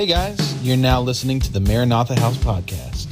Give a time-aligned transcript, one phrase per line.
[0.00, 3.06] Hey guys, you're now listening to the Maranatha House Podcast.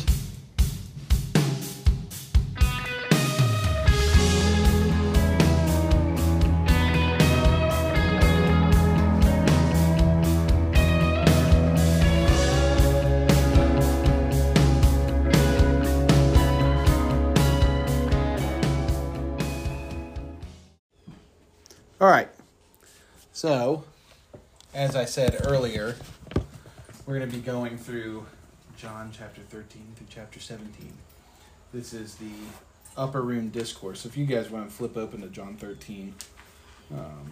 [22.01, 22.31] All right.
[23.35, 23.85] So,
[24.73, 25.95] as I said earlier,
[27.09, 28.27] we're going to be going through
[28.77, 30.93] John chapter 13 through chapter 17.
[31.73, 32.31] This is the
[32.99, 34.03] upper room discourse.
[34.03, 36.15] So if you guys want to flip open to John 13,
[36.93, 37.31] um,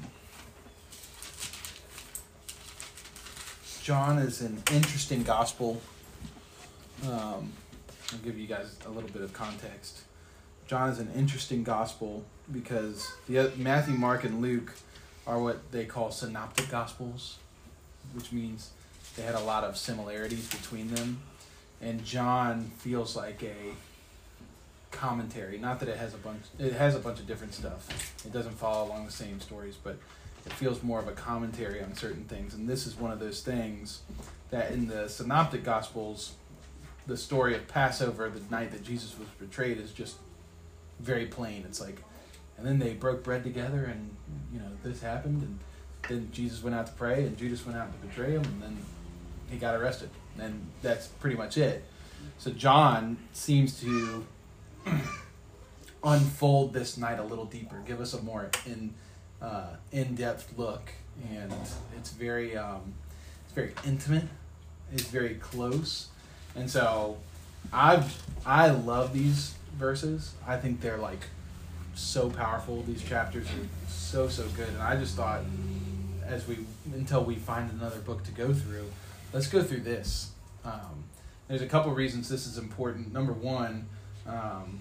[3.83, 5.83] John is an interesting gospel.
[7.05, 7.53] Um,
[8.13, 10.05] I'll give you guys a little bit of context.
[10.67, 14.73] John is an interesting gospel because the Matthew, Mark, and Luke
[15.27, 17.37] are what they call synoptic gospels,
[18.15, 18.71] which means
[19.17, 21.21] they had a lot of similarities between them.
[21.81, 23.75] And John feels like a
[24.91, 25.59] commentary.
[25.59, 26.43] Not that it has a bunch.
[26.59, 28.15] It has a bunch of different stuff.
[28.25, 29.99] It doesn't follow along the same stories, but
[30.45, 32.55] it feels more of a commentary on certain things.
[32.55, 34.01] And this is one of those things
[34.51, 36.35] that in the synoptic gospels,
[37.07, 40.17] the story of Passover, the night that Jesus was betrayed, is just
[41.01, 41.65] very plain.
[41.67, 42.03] It's like,
[42.57, 44.17] and then they broke bread together, and
[44.53, 45.59] you know this happened, and
[46.09, 48.79] then Jesus went out to pray, and Judas went out to betray him, and then
[49.51, 51.85] he got arrested, and that's pretty much it.
[52.39, 54.27] So John seems to
[56.05, 58.95] unfold this night a little deeper, give us a more in
[59.41, 60.91] uh, in depth look,
[61.31, 61.53] and
[61.97, 62.95] it's very um,
[63.45, 64.25] it's very intimate,
[64.93, 66.09] it's very close,
[66.55, 67.17] and so
[67.73, 68.05] I
[68.45, 70.35] I love these verses.
[70.47, 71.25] I think they're like
[71.95, 72.83] so powerful.
[72.83, 75.43] These chapters are so so good, and I just thought
[76.27, 76.59] as we
[76.95, 78.87] until we find another book to go through,
[79.37, 80.31] let's go through this.
[80.65, 81.05] Um,
[81.47, 83.13] there's a couple reasons this is important.
[83.13, 83.87] Number one
[84.27, 84.81] um,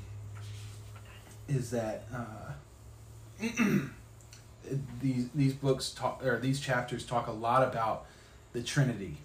[1.49, 2.53] is that uh,
[5.01, 8.05] these these books talk or these chapters talk a lot about
[8.53, 9.17] the Trinity,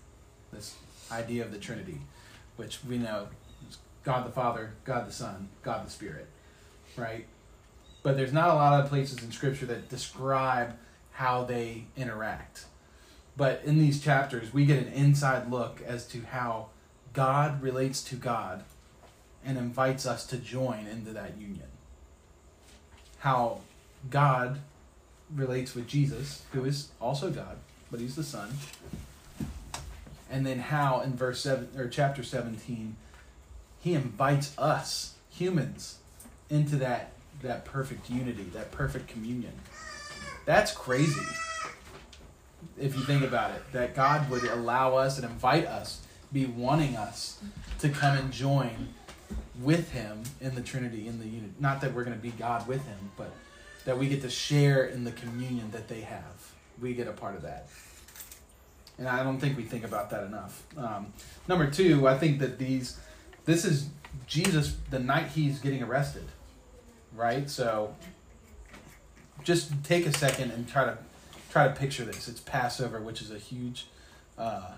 [0.53, 0.75] this
[1.13, 2.01] idea of the Trinity,
[2.57, 3.29] which we know
[3.69, 6.27] is God the Father, God the Son, God the Spirit,
[6.97, 7.25] right?
[8.03, 10.77] But there's not a lot of places in Scripture that describe
[11.13, 12.65] how they interact.
[13.41, 16.67] But in these chapters, we get an inside look as to how
[17.15, 18.65] God relates to God
[19.43, 21.69] and invites us to join into that union.
[23.21, 23.61] How
[24.11, 24.61] God
[25.35, 27.57] relates with Jesus, who is also God,
[27.91, 28.51] but he's the Son.
[30.31, 32.95] And then how in verse 7 or chapter 17
[33.81, 35.97] he invites us, humans,
[36.51, 39.55] into that that perfect unity, that perfect communion.
[40.45, 41.25] That's crazy.
[42.79, 46.01] If you think about it, that God would allow us and invite us,
[46.33, 47.41] be wanting us
[47.81, 48.89] to come and join
[49.61, 51.53] with him in the Trinity, in the unity.
[51.59, 53.33] Not that we're going to be God with him, but
[53.85, 56.53] that we get to share in the communion that they have.
[56.81, 57.69] We get a part of that.
[58.99, 60.63] And I don't think we think about that enough.
[60.77, 61.13] Um,
[61.49, 62.99] number two, I think that these
[63.47, 63.89] this is
[64.27, 66.27] Jesus the night he's getting arrested,
[67.15, 67.49] right?
[67.49, 67.95] So
[69.43, 70.99] just take a second and try to
[71.51, 72.29] try to picture this.
[72.29, 73.87] It's Passover, which is a huge
[74.39, 74.73] uh,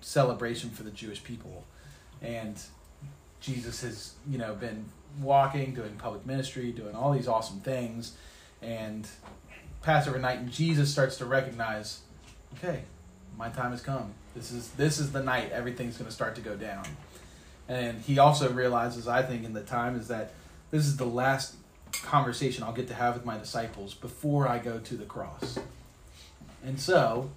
[0.00, 1.64] celebration for the Jewish people,
[2.22, 2.60] and
[3.40, 4.84] Jesus has you know been
[5.20, 8.16] walking, doing public ministry, doing all these awesome things,
[8.62, 9.08] and
[9.82, 12.00] Passover night, and Jesus starts to recognize,
[12.56, 12.82] okay,
[13.36, 14.12] my time has come.
[14.34, 16.84] This is this is the night everything's going to start to go down.
[17.68, 20.32] And he also realizes, I think, in the time, is that
[20.70, 21.54] this is the last
[21.92, 25.58] conversation I'll get to have with my disciples before I go to the cross.
[26.64, 27.30] And so,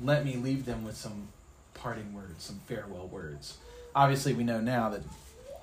[0.00, 1.28] let me leave them with some
[1.74, 3.58] parting words, some farewell words.
[3.94, 5.02] Obviously, we know now that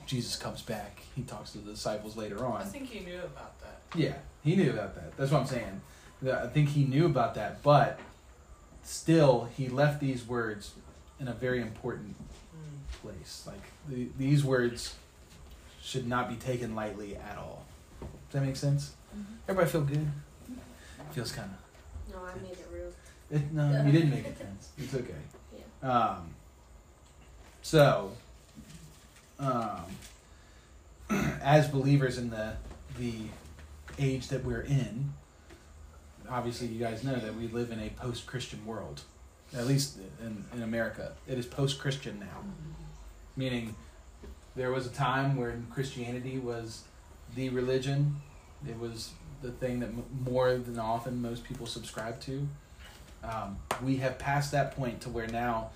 [0.05, 1.01] Jesus comes back.
[1.15, 2.61] He talks to the disciples later on.
[2.61, 3.81] I think he knew about that.
[3.95, 5.15] Yeah, he knew about that.
[5.17, 5.81] That's what I'm saying.
[6.31, 7.99] I think he knew about that, but
[8.83, 10.73] still, he left these words
[11.19, 12.15] in a very important
[13.01, 13.43] place.
[13.45, 14.95] Like the, these words
[15.81, 17.65] should not be taken lightly at all.
[17.99, 18.93] Does that make sense?
[19.15, 19.33] Mm-hmm.
[19.47, 20.11] Everybody feel good?
[21.11, 22.13] Feels kind of.
[22.13, 22.66] No, I made it real.
[23.29, 24.69] It, no, you didn't make it tense.
[24.77, 25.13] It's okay.
[25.83, 25.89] Yeah.
[25.89, 26.29] Um.
[27.61, 28.11] So,
[29.39, 29.85] um,
[31.41, 32.53] as believers in the
[32.97, 33.13] the
[33.99, 35.13] age that we're in,
[36.29, 39.01] obviously you guys know that we live in a post-Christian world.
[39.55, 42.25] At least in, in America, it is post-Christian now.
[42.25, 42.77] Mm-hmm
[43.37, 43.75] meaning
[44.55, 46.83] there was a time when Christianity was
[47.35, 48.19] the religion.
[48.67, 49.91] It was the thing that
[50.27, 52.47] more than often most people subscribe to.
[53.23, 55.71] Um, we have passed that point to where now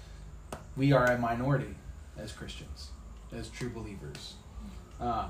[0.77, 1.75] we are a minority
[2.17, 2.89] as Christians,
[3.33, 4.35] as true believers.
[4.99, 5.29] Um,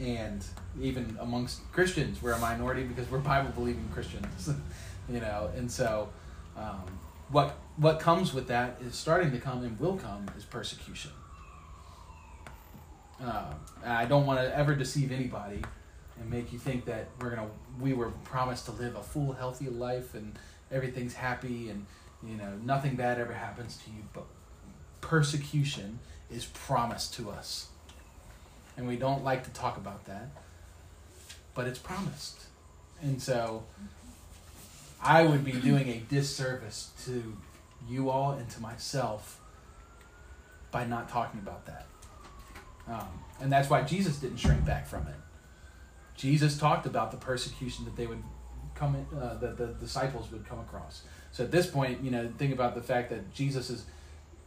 [0.00, 0.44] and
[0.80, 4.50] even amongst Christians, we're a minority because we're Bible believing Christians,
[5.08, 5.50] you know.
[5.56, 6.08] And so,
[6.56, 6.84] um,
[7.30, 11.10] what what comes with that is starting to come and will come is persecution.
[13.22, 13.52] Uh,
[13.84, 15.62] I don't want to ever deceive anybody
[16.20, 17.48] and make you think that we're gonna
[17.80, 20.38] we were promised to live a full, healthy life and
[20.70, 21.86] everything's happy and
[22.22, 24.02] you know nothing bad ever happens to you.
[24.12, 24.24] But
[25.00, 26.00] persecution
[26.30, 27.68] is promised to us
[28.78, 30.28] and we don't like to talk about that,
[31.52, 32.44] but it's promised.
[33.02, 33.64] And so
[35.02, 37.36] I would be doing a disservice to
[37.88, 39.40] you all and to myself
[40.70, 41.86] by not talking about that.
[42.88, 43.08] Um,
[43.40, 45.14] and that's why Jesus didn't shrink back from it.
[46.16, 48.22] Jesus talked about the persecution that they would
[48.78, 51.02] come, in, uh, that the disciples would come across.
[51.32, 53.84] So at this point, you know, think about the fact that Jesus is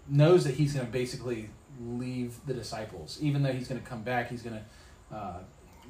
[0.07, 1.50] knows that he's going to basically
[1.80, 3.18] leave the disciples.
[3.22, 5.39] Even though he's going to come back, he's going to uh,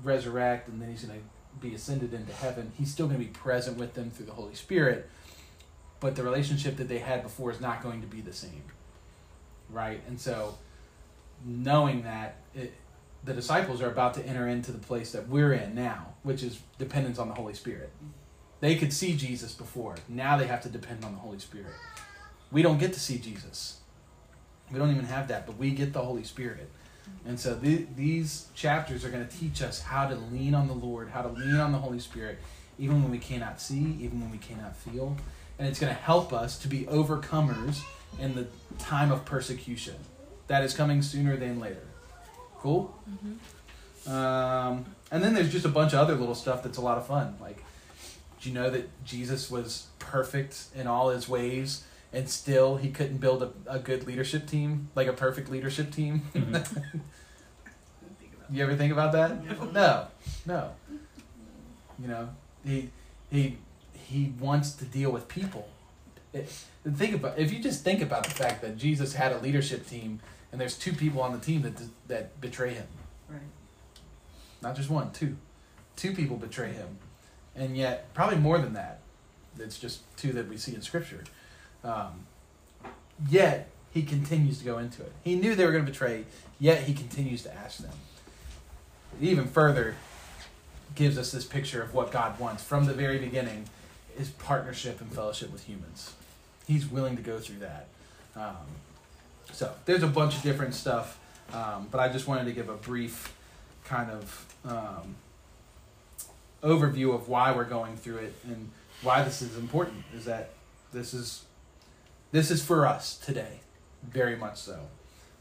[0.04, 1.26] resurrect, and then he's going to
[1.60, 2.72] be ascended into heaven.
[2.78, 5.10] He's still going to be present with them through the Holy Spirit,
[6.00, 8.64] but the relationship that they had before is not going to be the same,
[9.70, 10.02] right?
[10.08, 10.58] And so,
[11.46, 12.74] knowing that, it,
[13.24, 16.60] the disciples are about to enter into the place that we're in now, which is
[16.80, 17.92] dependence on the Holy Spirit.
[18.62, 19.96] They could see Jesus before.
[20.08, 21.74] Now they have to depend on the Holy Spirit.
[22.52, 23.82] We don't get to see Jesus
[24.72, 26.70] we don't even have that, but we get the Holy Spirit.
[27.26, 30.74] And so th- these chapters are going to teach us how to lean on the
[30.74, 32.40] Lord, how to lean on the Holy Spirit,
[32.80, 35.18] even when we cannot see, even when we cannot feel.
[35.60, 37.82] And it's going to help us to be overcomers
[38.20, 38.48] in the
[38.80, 39.96] time of persecution
[40.48, 41.84] that is coming sooner than later.
[42.60, 42.96] Cool?
[43.10, 44.12] Mm-hmm.
[44.12, 47.06] Um, and then there's just a bunch of other little stuff that's a lot of
[47.06, 47.36] fun.
[47.42, 47.64] Like,
[48.42, 51.84] do you know that Jesus was perfect in all his ways?
[52.14, 56.24] and still he couldn't build a, a good leadership team, like a perfect leadership team.
[56.34, 57.00] Mm-hmm.
[58.52, 59.74] you ever think about that?
[59.74, 60.08] No,
[60.46, 60.72] no.
[62.00, 62.30] You know,
[62.66, 62.90] he
[63.30, 63.58] he
[63.94, 65.70] he wants to deal with people.
[66.34, 66.50] It,
[66.94, 70.20] think about if you just think about the fact that Jesus had a leadership team,
[70.52, 72.88] and there's two people on the team that that betray him.
[73.30, 73.42] Right.
[74.62, 75.38] Not just one, two.
[75.96, 76.98] Two people betray him,
[77.56, 79.00] and yet probably more than that.
[79.60, 81.24] It's just two that we see in Scripture.
[81.84, 82.26] Um,
[83.30, 85.12] yet he continues to go into it.
[85.24, 86.26] He knew they were going to betray,
[86.60, 87.94] yet he continues to ask them.
[89.20, 89.96] even further
[90.96, 93.66] gives us this picture of what God wants from the very beginning
[94.18, 96.14] is partnership and fellowship with humans.
[96.68, 97.88] He's willing to go through that.
[98.36, 98.56] Um,
[99.52, 101.20] so there's a bunch of different stuff,
[101.54, 103.34] um, but I just wanted to give a brief
[103.86, 105.16] kind of um,
[106.64, 108.70] overview of why we're going through it and
[109.02, 110.04] why this is important.
[110.16, 110.52] Is that
[110.94, 111.46] this is
[112.32, 113.60] this is for us today,
[114.04, 114.80] very much so.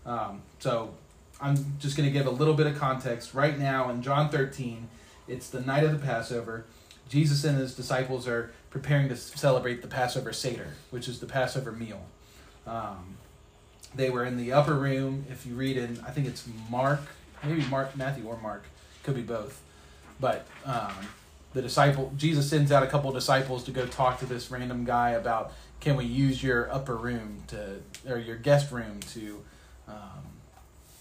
[0.05, 0.94] Um, so
[1.40, 3.34] I'm just going to give a little bit of context.
[3.34, 4.88] Right now in John 13,
[5.28, 6.64] it's the night of the Passover.
[7.08, 11.72] Jesus and his disciples are preparing to celebrate the Passover Seder, which is the Passover
[11.72, 12.02] meal.
[12.67, 13.17] Um,
[13.94, 15.25] they were in the upper room.
[15.31, 17.00] If you read in, I think it's Mark,
[17.43, 18.64] maybe Mark, Matthew or Mark,
[19.02, 19.61] could be both.
[20.20, 20.93] But um,
[21.55, 25.11] the disciple, Jesus sends out a couple disciples to go talk to this random guy
[25.11, 29.43] about can we use your upper room to or your guest room to
[29.89, 30.20] um,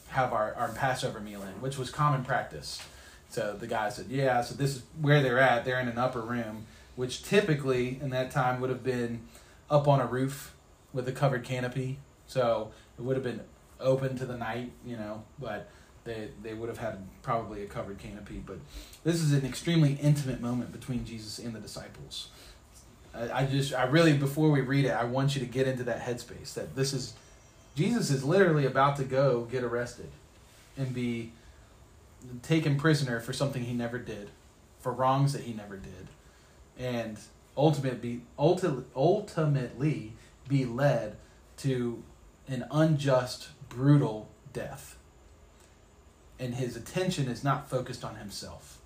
[0.08, 2.82] have our, our Passover meal in, which was common practice.
[3.30, 4.42] So the guy said, yeah.
[4.42, 5.66] So this is where they're at.
[5.66, 9.22] They're in an upper room, which typically in that time would have been
[9.70, 10.56] up on a roof
[10.94, 12.00] with a covered canopy.
[12.26, 13.42] So it would have been
[13.80, 15.70] open to the night, you know, but
[16.04, 18.42] they they would have had probably a covered canopy.
[18.46, 18.58] But
[19.04, 22.30] this is an extremely intimate moment between Jesus and the disciples.
[23.14, 25.84] I, I just, I really, before we read it, I want you to get into
[25.86, 27.14] that headspace that this is,
[27.76, 30.10] Jesus is literally about to go get arrested
[30.78, 31.32] and be
[32.42, 34.30] taken prisoner for something he never did,
[34.80, 36.08] for wrongs that he never did,
[36.78, 37.18] and
[37.58, 40.14] ultimately, be ultimately ultimately
[40.48, 41.16] be led
[41.58, 42.04] to
[42.48, 44.98] an unjust, brutal death.
[46.40, 48.80] And his attention is not focused on himself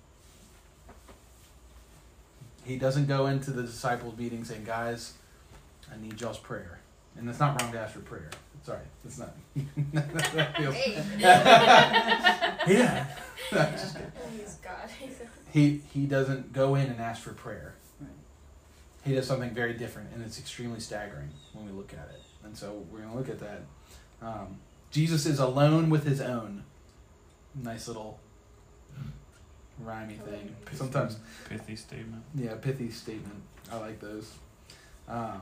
[2.64, 5.14] he doesn't go into the disciples' meeting saying, "Guys,
[5.92, 6.80] I need y'all's prayer,"
[7.16, 8.30] and it's not wrong to ask for prayer.
[8.64, 9.34] Sorry, it's not.
[12.66, 13.06] yeah.
[14.30, 14.88] He's God.
[15.52, 17.74] he he doesn't go in and ask for prayer.
[19.04, 22.22] He does something very different, and it's extremely staggering when we look at it.
[22.42, 23.60] And so we're going to look at that.
[24.22, 24.56] Um,
[24.90, 26.64] Jesus is alone with his own.
[27.62, 28.18] Nice little
[29.84, 30.54] rhymey thing.
[30.64, 31.18] Pithy, Sometimes
[31.48, 32.22] pithy statement.
[32.34, 33.42] Yeah, pithy statement.
[33.72, 34.32] I like those.
[35.08, 35.40] Um,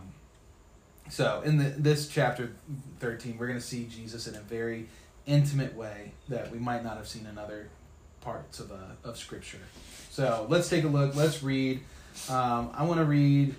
[1.08, 2.52] So in the, this chapter
[3.00, 4.88] thirteen, we're going to see Jesus in a very
[5.26, 7.68] intimate way that we might not have seen in other
[8.20, 9.58] parts of uh, of Scripture.
[10.10, 11.14] So let's take a look.
[11.16, 11.80] Let's read.
[12.28, 13.54] Um, I want to read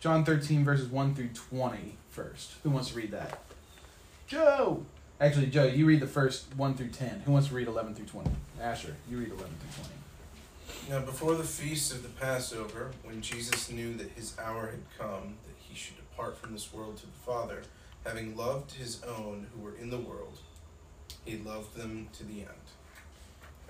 [0.00, 2.54] John thirteen verses one through 20 first.
[2.62, 3.40] Who wants to read that?
[4.26, 4.84] Joe.
[5.20, 7.20] Actually, Joe, you read the first one through ten.
[7.26, 8.30] Who wants to read eleven through twenty?
[8.58, 9.94] Asher, you read eleven through twenty.
[10.88, 15.34] Now, before the feast of the Passover, when Jesus knew that his hour had come,
[15.46, 17.62] that he should depart from this world to the Father,
[18.04, 20.38] having loved his own who were in the world,
[21.26, 22.48] he loved them to the end.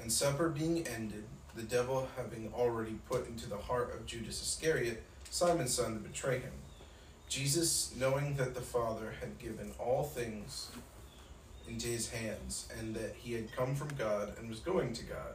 [0.01, 1.25] And supper being ended,
[1.57, 6.39] the devil having already put into the heart of Judas Iscariot, Simon's son, to betray
[6.39, 6.53] him,
[7.29, 10.71] Jesus, knowing that the Father had given all things
[11.71, 15.35] into his hands, and that he had come from God and was going to God,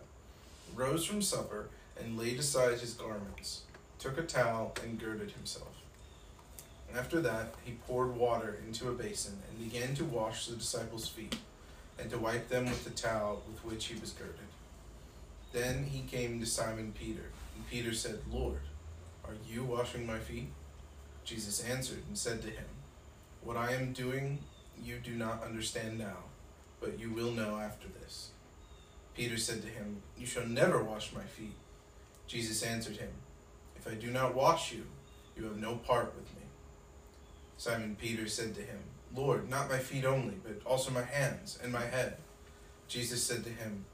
[0.76, 3.62] rose from supper and laid aside his garments,
[3.98, 5.76] took a towel and girded himself.
[6.96, 11.36] After that, he poured water into a basin and began to wash the disciples' feet
[12.00, 14.36] and to wipe them with the towel with which he was girded.
[15.52, 18.60] Then he came to Simon Peter, and Peter said, Lord,
[19.26, 20.50] are you washing my feet?
[21.24, 22.66] Jesus answered and said to him,
[23.44, 24.40] What I am doing
[24.84, 26.18] you do not understand now,
[26.86, 28.30] but you will know after this.
[29.16, 31.56] Peter said to him, You shall never wash my feet.
[32.28, 33.10] Jesus answered him,
[33.76, 34.84] If I do not wash you,
[35.36, 36.44] you have no part with me.
[37.58, 38.78] Simon Peter said to him,
[39.16, 42.18] Lord, not my feet only, but also my hands and my head.
[42.88, 43.86] Jesus said to him,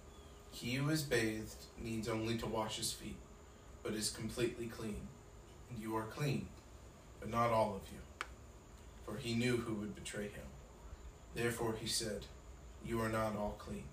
[0.51, 3.17] He who is bathed needs only to wash his feet,
[3.83, 5.07] but is completely clean.
[5.69, 6.47] And you are clean,
[7.21, 7.99] but not all of you.
[9.05, 10.49] For he knew who would betray him.
[11.33, 12.25] Therefore he said,
[12.85, 13.83] You are not all clean.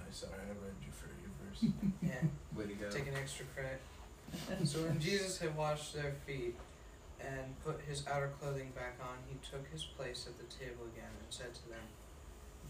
[0.00, 1.72] I'm sorry, I read you for your verse.
[2.02, 2.90] Yeah, Way to go.
[2.90, 3.80] take an extra credit.
[4.66, 6.54] So when Jesus had washed their feet
[7.20, 11.10] and put his outer clothing back on, he took his place at the table again
[11.20, 11.84] and said to them,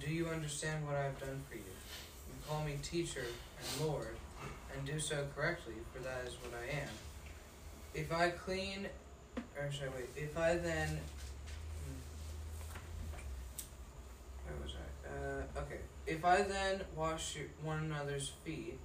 [0.01, 1.63] Do you understand what I have done for you?
[1.63, 4.17] You call me teacher and Lord,
[4.77, 6.89] and do so correctly, for that is what I am.
[7.95, 8.89] If I clean,
[9.57, 10.89] or sorry, wait, if I then.
[10.89, 12.01] hmm,
[14.47, 15.09] Where was I?
[15.09, 15.79] Uh, okay.
[16.07, 18.79] If I then wash one another's feet,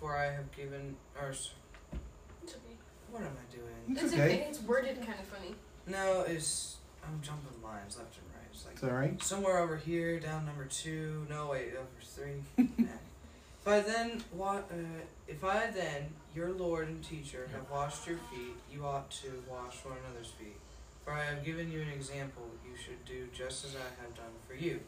[0.00, 1.50] for I have given, or It's
[2.48, 2.76] okay.
[3.10, 3.74] what am I doing?
[3.96, 4.24] It's It's okay.
[4.24, 4.46] okay.
[4.48, 5.54] It's worded kind of funny.
[5.86, 8.46] No, it's I'm jumping lines left and right.
[8.52, 9.22] It's like It's all right.
[9.22, 11.26] somewhere over here, down number two.
[11.28, 12.42] No, wait, over three.
[12.78, 12.88] Nah.
[13.60, 18.18] if I then wa- uh, if I then, your Lord and teacher, have washed your
[18.32, 20.56] feet, you ought to wash one another's feet.
[21.04, 24.34] For I have given you an example; you should do just as I have done
[24.46, 24.80] for you.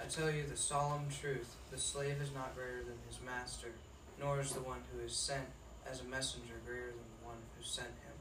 [0.00, 3.72] I tell you the solemn truth: the slave is not greater than his master,
[4.18, 5.48] nor is the one who is sent
[5.86, 8.16] as a messenger greater than the one who sent him.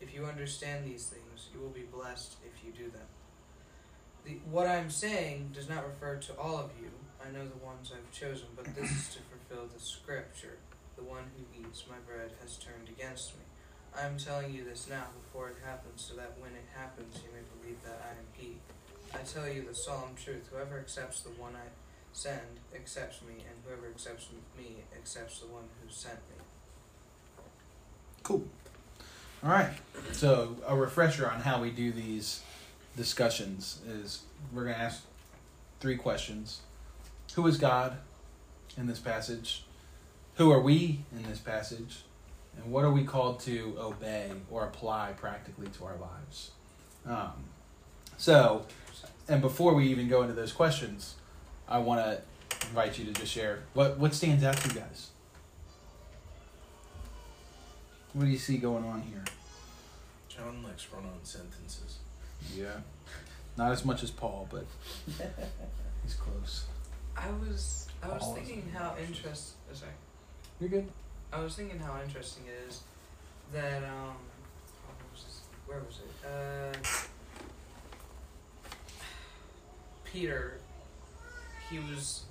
[0.00, 3.08] If you understand these things, you will be blessed if you do them.
[4.24, 6.90] The, what I'm saying does not refer to all of you.
[7.24, 10.58] I know the ones I've chosen, but this is to fulfill the scripture.
[10.96, 13.44] The one who eats my bread has turned against me.
[13.96, 17.30] I am telling you this now before it happens, so that when it happens, you
[17.32, 18.56] may believe that I am He.
[19.14, 21.68] I tell you the solemn truth whoever accepts the one I
[22.12, 26.44] send accepts me, and whoever accepts me accepts the one who sent me.
[28.22, 28.44] Cool.
[29.42, 29.70] All right.
[30.12, 32.42] So a refresher on how we do these
[32.96, 34.22] discussions is
[34.52, 35.04] we're going to ask
[35.80, 36.60] three questions.
[37.34, 37.98] Who is God
[38.76, 39.64] in this passage?
[40.36, 42.02] Who are we in this passage?
[42.56, 46.50] And what are we called to obey or apply practically to our lives?
[47.06, 47.32] Um,
[48.16, 48.66] so,
[49.28, 51.14] and before we even go into those questions,
[51.68, 52.20] I want to
[52.68, 55.10] invite you to just share what what stands out to you guys.
[58.12, 59.22] What do you see going on here?
[60.28, 61.98] John likes run on sentences.
[62.56, 62.68] Yeah,
[63.56, 64.64] not as much as Paul, but
[66.02, 66.64] he's close.
[67.16, 69.52] I was I was All thinking how interest.
[69.70, 69.92] oh, Sorry.
[70.60, 70.88] You're good.
[71.36, 72.80] I was thinking how interesting it is
[73.52, 74.16] that um
[74.88, 75.40] oh, was this?
[75.66, 76.10] where was it?
[76.26, 76.72] Uh
[80.04, 80.58] Peter
[81.70, 82.24] he was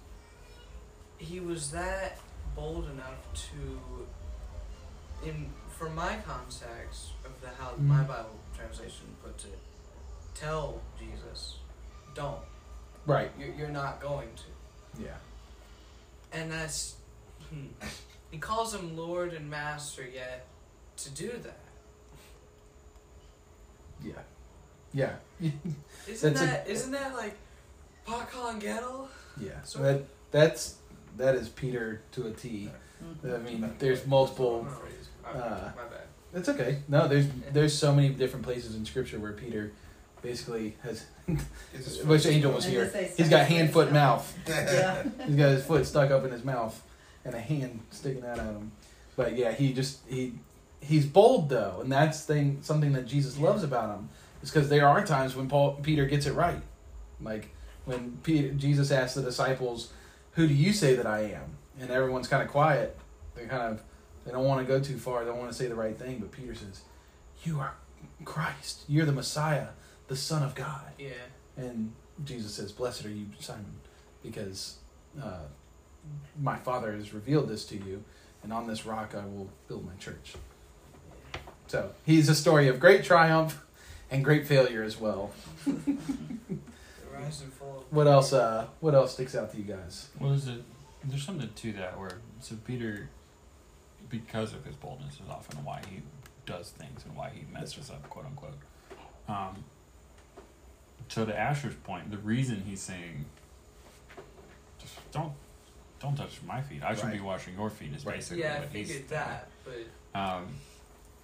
[1.17, 2.17] he was that
[2.55, 8.07] bold enough to in from my context of the how my Mhm.
[8.07, 9.59] Bible translation puts it,
[10.33, 11.57] tell Jesus,
[12.13, 12.39] don't.
[13.05, 13.31] Right.
[13.37, 15.03] You're, you're not going to.
[15.03, 15.17] Yeah.
[16.31, 16.95] And that's
[17.49, 17.67] hmm,
[18.35, 20.45] he calls him Lord and Master yet
[20.97, 21.57] to do that.
[24.03, 24.11] Yeah.
[24.93, 25.13] Yeah.
[26.07, 27.37] Isn't That's a- that not that like
[28.05, 29.07] Pakon Gettle?
[29.39, 29.61] yeah.
[29.63, 30.75] So- that that's
[31.15, 32.69] that is Peter to a T.
[33.23, 34.67] I mean, there's multiple.
[35.25, 35.29] Uh,
[35.77, 36.01] my bad.
[36.33, 36.79] It's okay.
[36.89, 39.71] No, there's there's so many different places in Scripture where Peter
[40.21, 41.05] basically has.
[41.25, 42.91] Gets his Which foot- angel was here?
[43.15, 44.37] He's got hand, foot, mouth.
[44.47, 45.03] Yeah.
[45.25, 46.81] He's got his foot stuck up in his mouth
[47.25, 48.71] and a hand sticking out at him.
[49.15, 50.33] But yeah, he just he
[50.79, 54.09] he's bold though, and that's thing something that Jesus loves about him
[54.41, 56.61] is because there are times when Paul Peter gets it right,
[57.21, 57.49] like
[57.85, 59.91] when Peter, Jesus asked the disciples,
[60.33, 62.97] "Who do you say that I am?" and everyone's kind of quiet.
[63.35, 63.83] They're kind of
[64.25, 65.23] they don't want to go too far.
[65.23, 66.19] They don't want to say the right thing.
[66.19, 66.81] But Peter says,
[67.43, 67.75] "You are
[68.23, 68.83] Christ.
[68.87, 69.67] You're the Messiah,
[70.07, 71.09] the Son of God." Yeah.
[71.57, 73.79] And Jesus says, Blessed are you, Simon,
[74.23, 74.77] because
[75.21, 75.45] uh,
[76.41, 78.03] my Father has revealed this to you,
[78.43, 80.33] and on this rock I will build my church.
[81.67, 83.63] So he's a story of great triumph
[84.11, 85.31] and great failure as well.
[85.65, 85.71] The
[87.13, 87.79] rise and fall.
[87.79, 88.33] of What else?
[88.33, 90.09] Uh, what else sticks out to you guys?
[90.19, 90.59] Well, there's a
[91.03, 93.09] there's something to that where so Peter,
[94.09, 96.01] because of his boldness, is often why he
[96.45, 98.57] does things and why he messes up, quote unquote.
[99.27, 99.63] Um,
[101.07, 103.25] so to Asher's point, the reason he's saying,
[104.79, 105.33] just don't
[105.99, 106.83] don't touch my feet.
[106.83, 107.23] I should be Right.
[107.23, 107.93] washing your feet.
[107.95, 108.15] Is Right.
[108.17, 110.47] basically Yeah, I what he's figured that, but Um,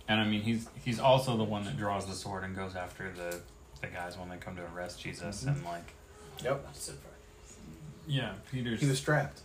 [0.07, 3.11] and I mean, he's he's also the one that draws the sword and goes after
[3.11, 3.41] the
[3.81, 5.47] the guys when they come to arrest Jesus Mhm.
[5.47, 5.93] and like
[6.43, 6.63] Yep.
[6.63, 7.07] not surprised.
[8.07, 8.79] yeah, Peter's.
[8.81, 9.41] He was strapped.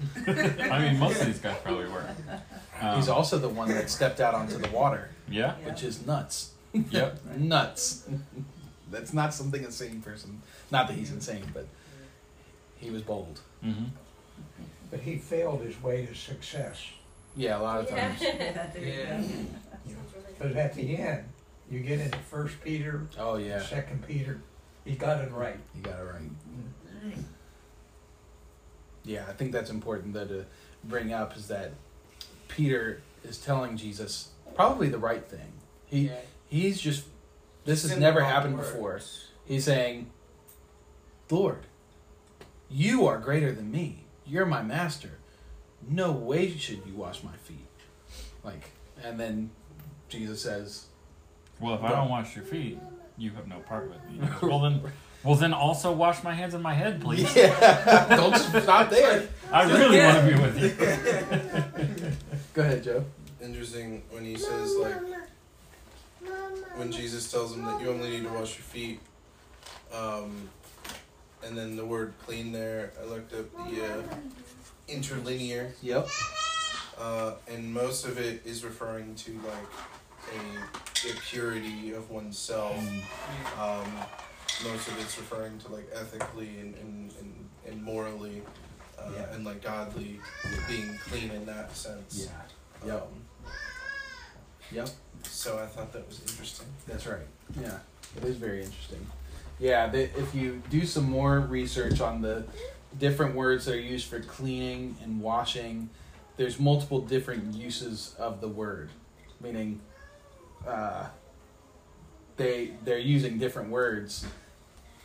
[0.26, 2.04] I mean, most of these guys probably were.
[2.80, 5.56] Um, He's also the one that stepped out onto the water, yeah.
[5.60, 5.66] Yeah.
[5.68, 6.52] which is nuts.
[6.72, 7.24] Yep.
[7.36, 8.04] Nuts.
[8.88, 10.42] That's not something a sane person.
[10.70, 11.66] Not that he's insane, but
[12.76, 13.40] he was bold.
[13.64, 13.86] Mm-hmm.
[14.90, 16.82] But he failed his way to success.
[17.36, 18.20] Yeah, a lot of times.
[18.22, 19.20] Yeah, there Yeah.
[19.20, 19.26] go.
[19.86, 20.00] You know.
[20.38, 21.24] But at the end,
[21.70, 24.40] you get into First Peter, Oh yeah, Second Peter.
[24.84, 25.58] He got it right.
[25.74, 27.14] you got it right.
[29.04, 30.44] Yeah, I think that's important though to
[30.84, 31.72] bring up is that
[32.48, 35.52] Peter is telling Jesus probably the right thing.
[35.86, 36.16] He yeah.
[36.48, 37.04] he's just
[37.64, 38.70] this has never happened words.
[38.70, 39.00] before.
[39.46, 40.10] He's saying,
[41.30, 41.60] Lord,
[42.70, 44.04] you are greater than me.
[44.28, 45.10] You're my master.
[45.88, 47.56] No way should you wash my feet.
[48.44, 48.70] Like,
[49.02, 49.50] and then
[50.08, 50.86] Jesus says,
[51.60, 52.78] Well, if I don't wash your feet,
[53.16, 54.28] you have no part with me.
[54.42, 54.82] Well then,
[55.24, 57.34] well then also wash my hands and my head, please.
[57.36, 59.28] Yeah, don't just stop there.
[59.52, 62.12] I really want to be with you.
[62.54, 63.04] Go ahead, Joe.
[63.40, 64.96] Interesting when he says like
[66.76, 69.00] when Jesus tells him that you only need to wash your feet,
[69.92, 70.48] um,
[71.44, 72.92] and then the word clean there.
[73.00, 74.02] I looked up the uh,
[74.88, 76.08] interlinear, Yep.
[76.98, 82.76] uh, and most of it is referring to like a, a purity of oneself.
[83.60, 83.92] Um,
[84.64, 88.42] most of it's referring to like ethically and and, and, and morally,
[88.98, 89.32] uh, Yeah.
[89.34, 90.20] and like godly
[90.68, 92.28] being clean in that sense.
[92.84, 92.86] Yeah.
[92.94, 93.02] Yep.
[93.02, 93.08] Um,
[94.70, 94.88] Yep.
[95.22, 96.66] so I thought that was interesting.
[96.86, 97.26] That's right.
[97.58, 97.78] Yeah,
[98.18, 99.06] it is very interesting.
[99.58, 102.44] Yeah, if you do some more research on the
[102.98, 105.90] different words that are used for cleaning and washing,
[106.36, 108.90] there's multiple different uses of the word,
[109.40, 109.80] meaning
[110.66, 111.06] uh,
[112.36, 114.24] they they're using different words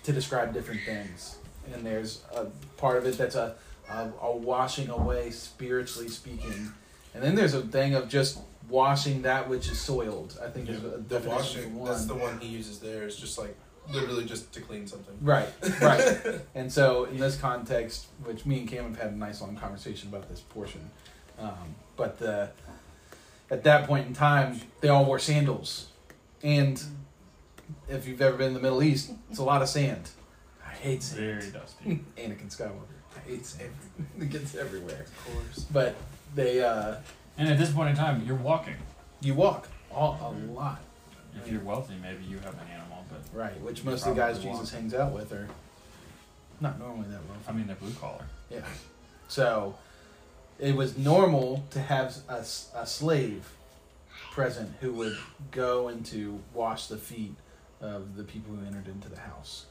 [0.04, 1.38] to describe different things.
[1.74, 2.46] And there's a
[2.78, 3.56] part of it that's a,
[3.90, 6.72] a, a washing away spiritually speaking,
[7.16, 8.40] and then there's a thing of just
[8.70, 10.38] washing that which is soiled.
[10.44, 11.90] I think is a The washing, one.
[11.90, 13.08] that's the one he uses there.
[13.08, 13.56] Is just like
[13.92, 15.16] literally just to clean something.
[15.22, 15.50] Right,
[15.82, 16.42] right.
[16.56, 20.10] and so in this context, which me and Cam have had a nice long conversation
[20.10, 20.90] about this portion,
[21.40, 22.52] um, but the
[23.52, 25.88] at that point in time, they all wore sandals,
[26.42, 26.82] and
[27.88, 30.10] if you've ever been in the Middle East, it's a lot of sand.
[30.66, 31.42] I hate sand.
[31.42, 32.04] Very dusty.
[32.18, 32.82] Anakin Skywalker.
[33.16, 33.72] I hate sand.
[34.20, 35.02] it gets everywhere.
[35.02, 35.60] Of course.
[35.72, 35.96] But
[36.36, 36.96] they, uh,
[37.38, 38.76] And at this point in time, you're walking.
[39.22, 40.82] you walk all, a lot.
[41.36, 42.93] If you're wealthy, maybe you have an animal, but
[43.32, 45.48] Right, which most of the guys Jesus hangs out with are
[46.60, 47.44] not normally that wealthy.
[47.48, 48.26] I mean they're blue collar.
[48.50, 48.62] Yeah.
[49.28, 49.76] So
[50.60, 53.50] it was normal to have a, a slave
[54.32, 55.18] present who would
[55.52, 57.36] go and to wash the feet
[57.82, 59.66] of the people who entered into the house.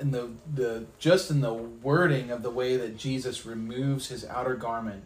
[0.00, 4.54] And the, the just in the wording of the way that Jesus removes his outer
[4.54, 5.04] garment,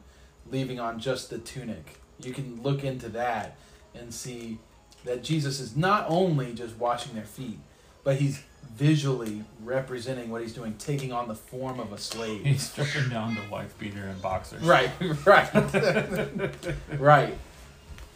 [0.50, 3.56] leaving on just the tunic, you can look into that
[3.94, 4.58] and see
[5.04, 7.58] that Jesus is not only just washing their feet,
[8.04, 8.42] but he's
[8.74, 12.44] visually representing what he's doing, taking on the form of a slave.
[12.44, 14.62] He's stripping down to wife beater and boxers.
[14.62, 14.90] Right,
[15.24, 15.50] right,
[16.98, 17.34] right,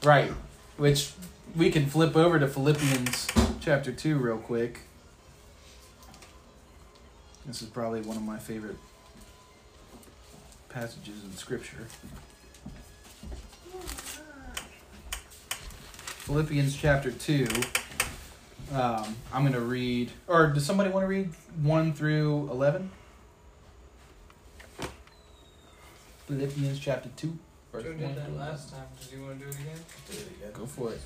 [0.05, 0.33] right.
[0.77, 1.13] Which
[1.57, 3.29] we can flip over to Philippians
[3.61, 4.81] chapter 2 real quick.
[7.47, 8.77] This is probably one of my favorite
[10.69, 11.87] passages in Scripture.
[16.33, 17.47] Philippians chapter 2.
[18.73, 21.29] Um, I'm going to read, or does somebody want to read
[21.61, 22.91] 1 through 11?
[26.27, 27.39] Philippians chapter 2.
[27.71, 28.87] verse Joe 1 did that last time.
[28.99, 29.79] Does he want to do it again?
[30.11, 30.53] Do it again.
[30.55, 31.03] Go for it.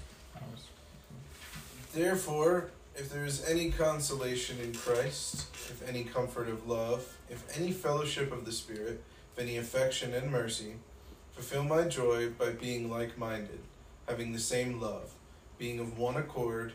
[1.93, 7.73] Therefore, if there is any consolation in Christ, if any comfort of love, if any
[7.73, 10.75] fellowship of the Spirit, if any affection and mercy,
[11.33, 13.59] fulfill my joy by being like minded,
[14.07, 15.11] having the same love,
[15.59, 16.73] being of one accord,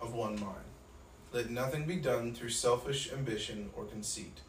[0.00, 0.64] of one mind.
[1.32, 4.40] Let nothing be done through selfish ambition or conceit,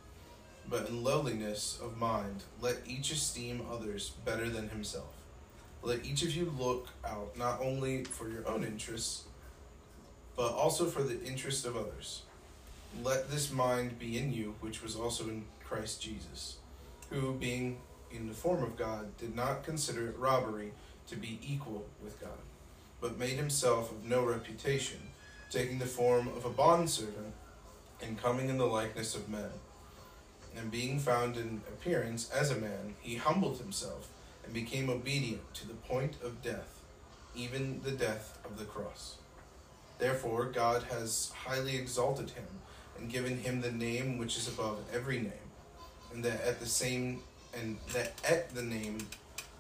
[0.69, 5.13] but in lowliness of mind, let each esteem others better than himself.
[5.81, 9.23] Let each of you look out not only for your own interests,
[10.35, 12.23] but also for the interest of others.
[13.03, 16.57] Let this mind be in you, which was also in Christ Jesus,
[17.09, 17.79] who, being
[18.11, 20.71] in the form of God, did not consider it robbery
[21.07, 22.37] to be equal with God,
[23.03, 24.97] but made himself of no reputation,
[25.51, 27.33] taking the form of a bondservant,
[28.01, 29.49] and coming in the likeness of men.
[30.55, 34.07] And being found in appearance as a man, he humbled himself
[34.45, 36.79] and became obedient to the point of death,
[37.35, 39.17] even the death of the cross.
[39.99, 42.47] Therefore, God has highly exalted him
[42.97, 45.51] and given him the name which is above every name,
[46.13, 47.19] and that at the same
[47.53, 48.99] and that at the name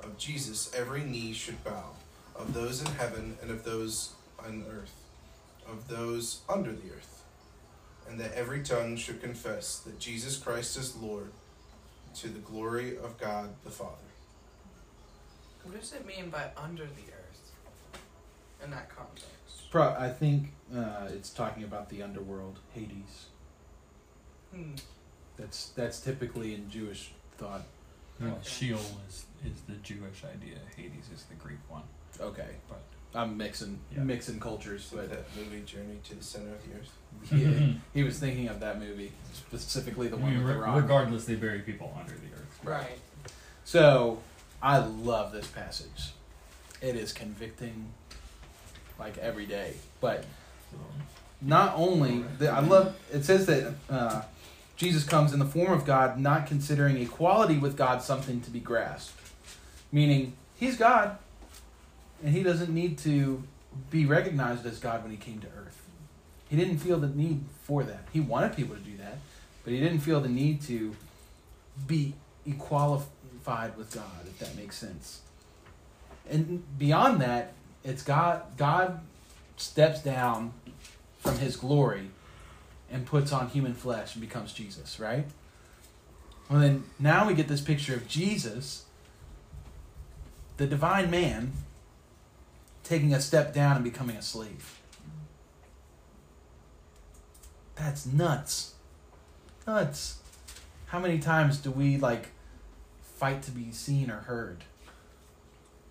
[0.01, 1.91] of Jesus every knee should bow,
[2.35, 4.95] of those in heaven and of those on earth,
[5.67, 7.23] of those under the earth,
[8.09, 11.31] and that every tongue should confess that Jesus Christ is Lord,
[12.15, 13.91] to the glory of God the Father.
[15.63, 17.51] What does it mean by under the earth
[18.63, 19.71] in that context?
[19.71, 23.27] Pro- I think uh, it's talking about the underworld, Hades.
[24.53, 24.73] Hmm.
[25.37, 27.63] That's that's typically in Jewish thought.
[28.23, 28.49] Well, Okay.
[28.49, 30.57] Sheol is, is the Jewish idea.
[30.75, 31.83] Hades is the Greek one.
[32.19, 32.81] Okay, But
[33.15, 34.03] I'm mixing Yeah.
[34.03, 36.91] mixing cultures, Like but that movie Journey to the Center of the Earth.
[37.31, 40.65] yeah, he was thinking of that movie specifically, the I one mean, with the re-
[40.65, 40.75] rock.
[40.81, 42.59] regardless, they bury people under the earth.
[42.63, 42.99] Right.
[43.65, 44.19] So
[44.61, 46.13] I love this passage.
[46.81, 47.91] It is convicting,
[48.99, 49.75] like every day.
[50.01, 50.25] But
[50.71, 50.77] So,
[51.41, 54.21] not only the, I love it says that uh,
[54.75, 58.59] Jesus comes in the form of God, not considering equality with God something to be
[58.59, 59.19] grasped.
[59.91, 61.17] Meaning he's God,
[62.23, 63.43] and he doesn't need to
[63.89, 65.81] be recognized as God when he came to earth.
[66.49, 68.07] He didn't feel the need for that.
[68.11, 69.17] He wanted people to do that,
[69.63, 70.95] but he didn't feel the need to
[71.87, 72.13] be
[72.47, 75.21] equalified with God, if that makes sense.
[76.29, 79.01] And beyond that, it's God God
[79.57, 80.53] steps down
[81.19, 82.09] from his glory
[82.93, 85.25] and puts on human flesh and becomes Jesus, right?
[86.49, 88.85] Well then now we get this picture of Jesus,
[90.57, 91.53] the divine man,
[92.83, 94.79] taking a step down and becoming a slave.
[97.75, 98.75] That's nuts.
[99.65, 100.19] Nuts.
[100.87, 102.27] How many times do we like
[103.01, 104.63] fight to be seen or heard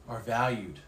[0.07, 0.79] or valued?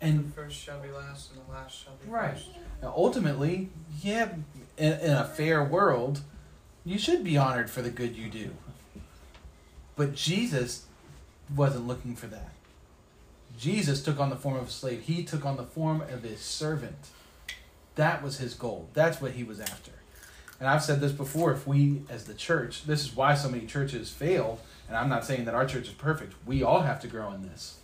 [0.00, 2.34] And the first shall be last, and the last shall be Right.
[2.34, 2.48] first.
[2.82, 3.70] Now, ultimately,
[4.02, 4.34] yeah,
[4.76, 6.20] in, in a fair world,
[6.84, 8.50] you should be honored for the good you do.
[9.96, 10.84] But Jesus
[11.54, 12.50] wasn't looking for that.
[13.58, 15.02] Jesus took on the form of a slave.
[15.02, 17.08] He took on the form of a servant.
[17.94, 18.88] That was his goal.
[18.92, 19.92] That's what he was after.
[20.60, 23.66] And I've said this before if we, as the church, this is why so many
[23.66, 26.34] churches fail, and I'm not saying that our church is perfect.
[26.46, 27.78] We all have to grow in this.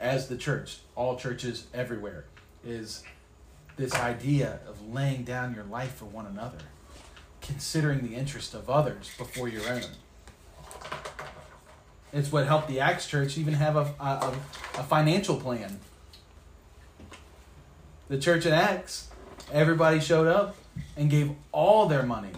[0.00, 2.24] As the church, all churches everywhere,
[2.64, 3.02] is
[3.76, 6.58] this idea of laying down your life for one another,
[7.40, 9.82] considering the interest of others before your own.
[12.12, 14.34] It's what helped the Acts church even have a, a,
[14.78, 15.78] a financial plan.
[18.08, 19.08] The church in Acts,
[19.52, 20.56] everybody showed up
[20.96, 22.30] and gave all their money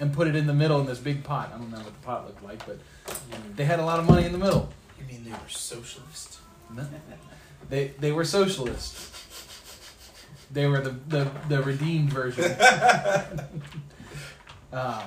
[0.00, 1.52] and put it in the middle in this big pot.
[1.54, 2.78] I don't know what the pot looked like, but
[3.56, 4.68] they had a lot of money in the middle.
[4.98, 6.38] You mean they were socialist?
[6.70, 6.86] No.
[7.68, 9.10] They they were socialists.
[10.52, 12.44] They were the the, the redeemed version.
[14.72, 15.02] um,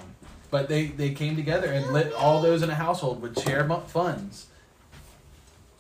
[0.50, 4.48] but they, they came together and let all those in a household would share funds.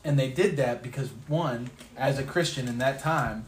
[0.04, 3.46] And they did that because one, as a Christian in that time,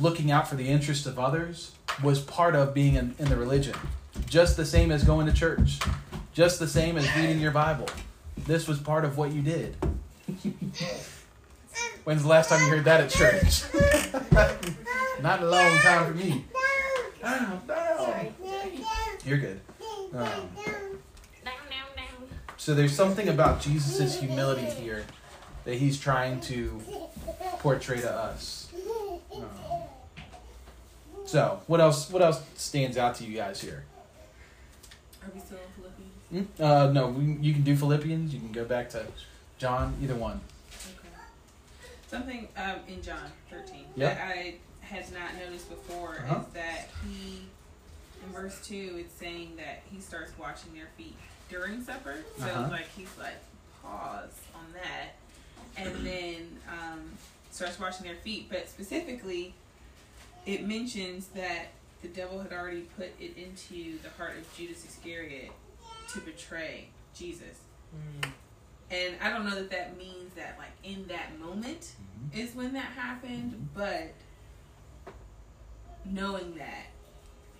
[0.00, 3.74] looking out for the interests of others was part of being in, in the religion.
[4.26, 5.78] Just the same as going to church.
[6.32, 7.88] Just the same as reading your Bible.
[8.36, 9.76] This was part of what you did.
[12.06, 13.64] When's the last time you heard that at church?
[15.22, 16.44] Not a long time for me.
[17.20, 18.34] Down, down.
[19.24, 19.60] You're good.
[20.14, 20.48] Um,
[22.56, 25.04] so there's something about Jesus' humility here
[25.64, 26.80] that he's trying to
[27.58, 28.72] portray to us.
[31.24, 32.08] So, what else?
[32.08, 33.84] What else stands out to you guys here?
[35.24, 35.82] Are we still in
[36.30, 36.54] Philippians?
[36.56, 36.62] Hmm?
[36.62, 38.32] Uh, no, we, you can do Philippians.
[38.32, 39.06] You can go back to
[39.58, 39.96] John.
[40.00, 40.40] Either one.
[42.16, 42.24] Okay.
[42.24, 44.14] Something um, in John 13 Yeah.
[44.14, 46.40] that I had not noticed before Uh-huh.
[46.46, 47.42] is that he,
[48.24, 51.16] in verse 2, it's saying that he starts washing their feet
[51.48, 52.16] during supper.
[52.38, 52.68] So, Uh-huh.
[52.70, 53.34] like, he's like,
[53.82, 55.14] pause on that.
[55.76, 57.10] And then um,
[57.50, 58.48] starts washing their feet.
[58.48, 59.54] But specifically,
[60.46, 61.68] it mentions that
[62.02, 65.50] the devil had already put it into the heart of Judas Iscariot
[66.12, 67.58] to betray Jesus.
[67.94, 68.30] Mm.
[68.90, 72.38] And I don't know that that means that, like, in that moment mm-hmm.
[72.38, 73.64] is when that happened, mm-hmm.
[73.74, 74.14] but
[76.04, 76.86] knowing that,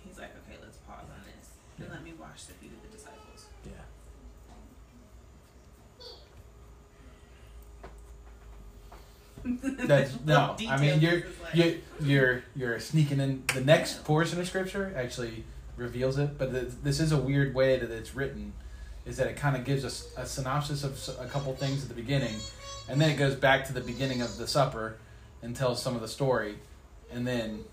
[0.05, 1.93] he's like, okay, let's pause on this and Yeah.
[1.93, 3.47] let me wash the feet of the disciples.
[3.65, 3.71] Yeah.
[9.87, 10.55] That's no.
[10.69, 13.43] I mean, you're like- you you're you're sneaking in.
[13.53, 15.43] The next portion of scripture actually
[15.75, 18.53] reveals it, but th this is a weird way that it's written.
[19.07, 21.95] Is that it kind of gives us a synopsis of a couple things at the
[21.95, 22.35] beginning,
[22.89, 24.97] and then it goes back to the beginning of the supper
[25.41, 26.55] and tells some of the story,
[27.11, 27.63] and then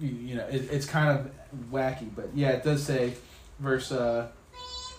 [0.00, 1.30] you, you know it, it's kind of
[1.70, 2.08] wacky.
[2.14, 3.14] But yeah, it does say
[3.58, 4.28] verse uh,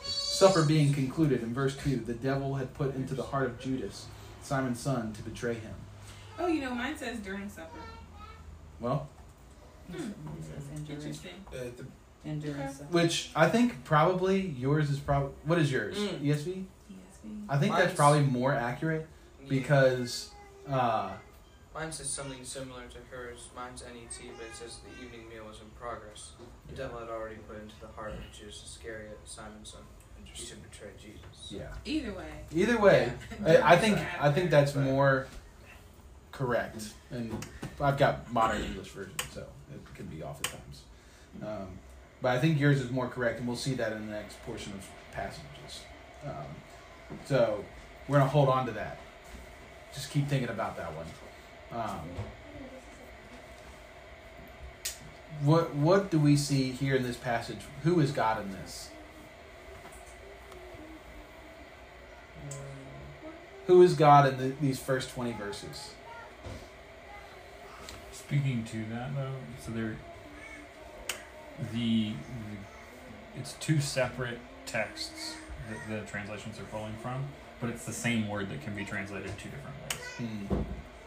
[0.03, 1.97] supper being concluded in verse two.
[1.97, 4.05] The devil had put into the heart of Judas,
[4.43, 5.73] Simon's son, to betray him.
[6.37, 7.79] Oh, you know, mine says during supper.
[8.79, 9.09] Well,
[9.91, 10.09] Hmm.
[10.75, 11.45] Interesting.
[11.47, 11.85] Uh, the,
[12.25, 12.81] Endurance.
[12.89, 16.21] Which I think probably yours is probably what is yours Mm.
[16.21, 16.65] ESV?
[16.91, 17.45] ESV.
[17.49, 19.07] I think that's probably more accurate
[19.47, 20.31] because
[20.69, 21.11] uh,
[21.73, 23.49] Mine says something similar to hers.
[23.55, 26.31] Mine's NET, but it says the evening meal was in progress.
[26.69, 29.81] The devil had already put into the heart of Judas Iscariot, Simon's son,
[30.23, 31.51] he should betray Jesus.
[31.51, 31.67] yeah.
[31.85, 32.31] Either way.
[32.53, 33.11] Either way,
[33.45, 34.85] I, I think I think that's Right.
[34.85, 35.27] more
[36.31, 37.45] correct, and
[37.79, 39.41] I've got modern English version, so
[39.73, 40.81] it could be off at times.
[41.45, 41.67] Um,
[42.25, 44.73] but I think yours is more correct, and we'll see that in the next portion
[44.73, 45.83] of passages.
[46.25, 46.47] Um,
[47.25, 47.63] so
[48.07, 48.97] we're gonna hold on to that.
[49.93, 51.05] Just keep thinking about that one.
[51.71, 51.99] Um,
[55.43, 57.59] what what do we see here in this passage?
[57.83, 58.89] Who is God in this?
[63.67, 65.91] Who is God in the, these first twenty verses?
[68.11, 69.97] Speaking to that though, so there,
[71.73, 72.13] the, the
[73.39, 75.35] it's two separate texts
[75.69, 77.25] that the translations are pulling from,
[77.59, 80.01] but it's the same word that can be translated two different ways.
[80.17, 80.55] Hmm.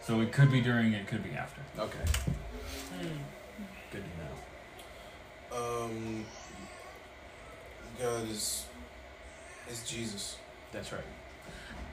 [0.03, 1.61] So it could be during, it could be after.
[1.79, 1.99] Okay,
[3.01, 3.19] Mm.
[3.93, 5.85] good to know.
[5.85, 6.25] um,
[8.01, 8.65] God is
[9.71, 10.37] is Jesus.
[10.73, 11.03] That's right.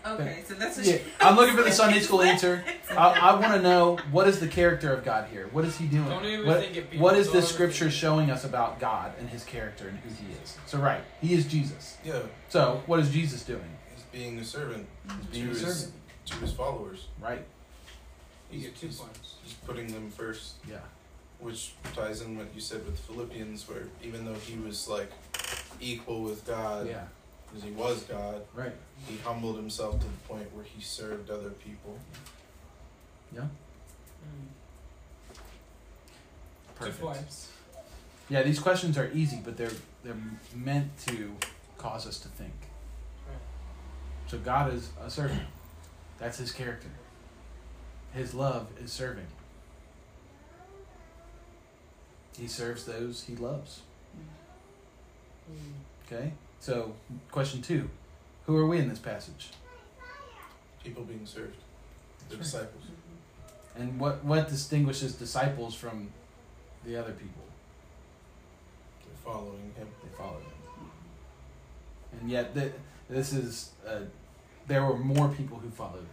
[0.06, 2.64] Okay, so that's what Yeah, I'm looking for the Sunday school answer.
[2.92, 5.50] I, I want to know what is the character of God here?
[5.52, 6.08] What is He doing?
[6.08, 9.28] Don't even What, think it what is don't this scripture showing us about God and
[9.30, 10.58] His character and who He is?
[10.68, 11.98] So right, He is Jesus.
[12.06, 13.64] Yeah, So what is Jesus doing?
[13.96, 15.94] he's being a servant He's being to a his servant,
[16.28, 17.08] to his followers.
[17.20, 17.44] right?
[18.52, 19.36] You get two points.
[19.44, 20.78] He's putting them first, Yeah.
[21.40, 25.12] which ties in what you said with Philippians, where even though he was like
[25.82, 27.06] equal with God, Yeah.
[27.56, 28.74] Because he was God, Right.
[29.08, 31.98] he humbled himself to the point where he served other people.
[33.34, 33.42] Yeah.
[33.42, 35.38] Mm.
[36.76, 37.34] Perfect.
[38.28, 39.72] Yeah, these questions are easy, but they're
[40.04, 40.18] they're
[40.54, 41.36] meant to
[41.78, 42.54] cause us to think.
[43.28, 43.38] Right.
[44.28, 45.44] So God is a servant.
[46.18, 46.90] That's his character.
[48.14, 49.28] His love is serving.
[52.38, 53.82] He serves those he loves.
[55.50, 56.06] Mm.
[56.06, 56.34] Okay?
[56.66, 56.94] So,
[57.30, 57.88] question 2.
[58.48, 59.52] Who are we in this passage?
[60.84, 61.58] People being served,
[62.28, 62.64] the That's right.
[62.64, 62.84] disciples.
[63.76, 66.10] And what what distinguishes disciples from
[66.84, 67.44] the other people?
[69.06, 69.88] They're following him.
[70.02, 70.90] They follow him.
[72.20, 72.74] And yet, th-
[73.12, 74.00] this is, uh,
[74.66, 76.08] there were more people who followed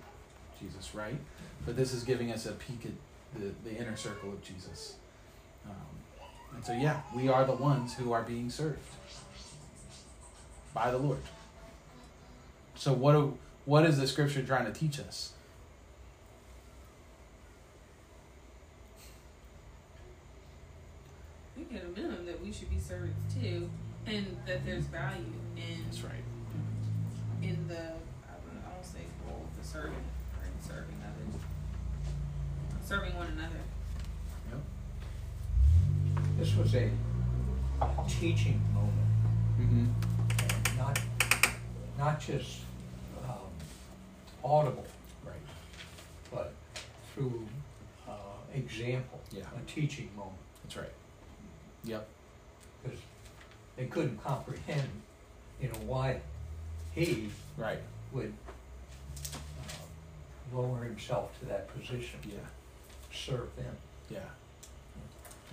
[0.61, 1.19] Jesus, right?
[1.65, 4.97] But this is giving us a peek at the, the inner circle of Jesus.
[5.65, 8.81] Um, and so, yeah, we are the ones who are being served
[10.75, 11.19] by the Lord.
[12.75, 15.33] So, what, do, what is the scripture trying to teach us?
[21.57, 23.69] We get a minimum that we should be servants too,
[24.07, 25.25] and that there's value
[25.57, 26.13] in That's right.
[27.43, 29.95] in the I don't I don't say role of the servant
[30.41, 31.41] or in serving others,
[32.85, 33.61] serving one another.
[34.51, 34.61] Yep.
[36.39, 36.91] This was a
[38.09, 38.93] teaching moment,
[39.61, 39.87] Mm-hmm.
[42.03, 42.61] And not, not just
[43.29, 43.39] um,
[44.45, 44.87] audible,
[45.25, 45.35] Right.
[46.33, 46.53] but
[47.15, 47.47] through
[48.09, 48.13] uh,
[48.55, 49.45] example, Yeah.
[49.57, 50.37] a teaching moment.
[50.65, 50.93] That's right.
[51.85, 52.07] Yep.
[52.83, 52.99] Because
[53.77, 54.89] they couldn't comprehend,
[55.61, 56.21] you know, why
[56.95, 57.81] he Right.
[58.13, 58.35] would
[59.35, 62.39] uh, lower himself to that position, Yeah.
[63.13, 63.77] serve them.
[64.11, 64.21] Yeah.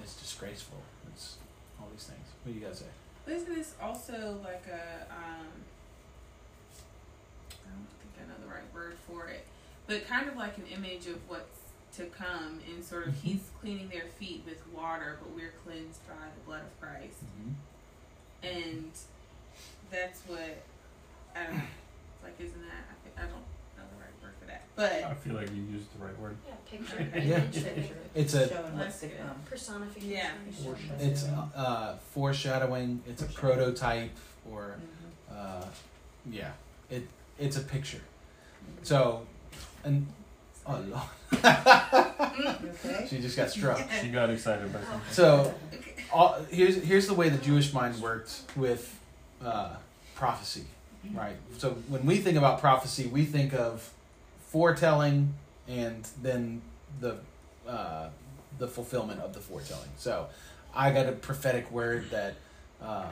[0.02, 0.78] It's disgraceful.
[1.14, 1.38] It's
[1.80, 2.26] all these things.
[2.44, 2.86] What do you guys say?
[3.32, 5.48] Isn't this also like a um
[7.52, 9.46] I don't think I know the right word for it.
[9.88, 11.58] But kind of like an image of what's
[11.98, 13.22] to come And sort of Mhm.
[13.24, 17.26] he's cleaning their feet with water, but we're cleansed by the blood of Christ.
[17.26, 17.52] Mm-hmm.
[18.44, 18.92] And
[19.92, 20.62] that's what
[21.36, 21.62] I don't know.
[22.24, 24.64] Like isn't that I think I don't know the right word for that.
[24.76, 26.38] But I feel like you used the right word.
[26.48, 27.40] Yeah, picture, Yeah.
[27.52, 29.28] picture, It's a Showing what's to That's good.
[29.28, 29.42] come.
[29.50, 30.10] personification.
[30.12, 30.34] Yeah.
[31.00, 33.02] it's uh, foreshadowing.
[33.08, 34.16] It's a prototype,
[34.50, 34.76] or
[35.32, 35.36] Mhm.
[35.36, 35.66] uh,
[36.30, 36.52] yeah,
[36.90, 37.08] it
[37.40, 38.02] it's a picture.
[38.84, 39.26] So,
[39.84, 40.08] and
[40.66, 41.04] oh, Lord.
[41.34, 43.06] Okay.
[43.10, 43.80] she just got struck.
[44.02, 45.02] She got excited by something.
[45.12, 45.54] So,
[46.12, 48.98] all, here's here's the way the Jewish mind worked with
[49.44, 49.76] uh,
[50.16, 50.66] prophecy,
[51.14, 51.36] right?
[51.58, 53.92] So when we think about prophecy, we think of
[54.48, 55.34] foretelling
[55.68, 56.62] and then
[57.00, 57.18] the
[57.68, 58.10] uh,
[58.58, 59.90] the fulfillment of the foretelling.
[59.98, 60.28] So,
[60.74, 62.36] I got a prophetic word that
[62.82, 63.06] uh,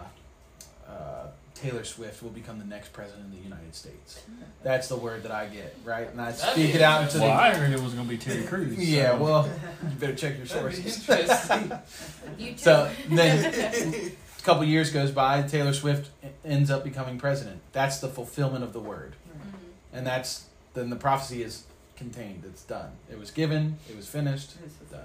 [0.88, 1.28] uh,
[1.62, 4.22] Taylor Swift will become the next president of the United States.
[4.64, 6.10] That's the word that I get, right?
[6.10, 7.34] And I speak it out into Well, the.
[7.34, 8.78] I heard it was going to be Terry Crews.
[8.90, 9.50] Yeah, so- well,
[9.84, 11.10] you better check your That'd be sources.
[11.10, 11.72] interesting.
[12.38, 12.58] You too.
[12.58, 16.10] So then a couple years goes by, Taylor Swift
[16.46, 17.62] ends up becoming president.
[17.72, 19.16] That's the fulfillment of the word.
[19.30, 19.98] Mhm.
[19.98, 21.64] And that's then the prophecy is
[21.96, 22.44] contained.
[22.46, 22.92] It's done.
[23.12, 25.02] It was given, it was finished, It's done.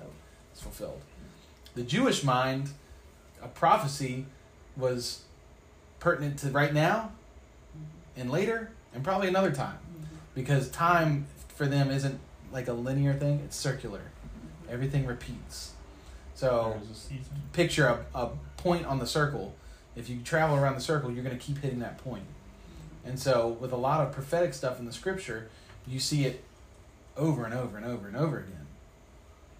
[0.52, 1.00] It's fulfilled.
[1.74, 2.68] The Jewish mind,
[3.42, 4.26] a prophecy
[4.76, 5.22] was
[6.02, 7.12] pertinent to right now
[8.16, 9.78] and later and probably another time.
[9.78, 10.04] Mm-hmm.
[10.34, 12.18] Because time for them isn't
[12.50, 14.00] like a linear thing, it's circular.
[14.68, 15.72] Everything repeats.
[16.34, 19.54] So a picture a, a point on the circle.
[19.94, 22.24] If you travel around the circle, you're going to keep hitting that point.
[23.04, 25.50] And so, with a lot of prophetic stuff in the scripture,
[25.86, 26.42] you see it
[27.16, 28.66] over and over and over and over again.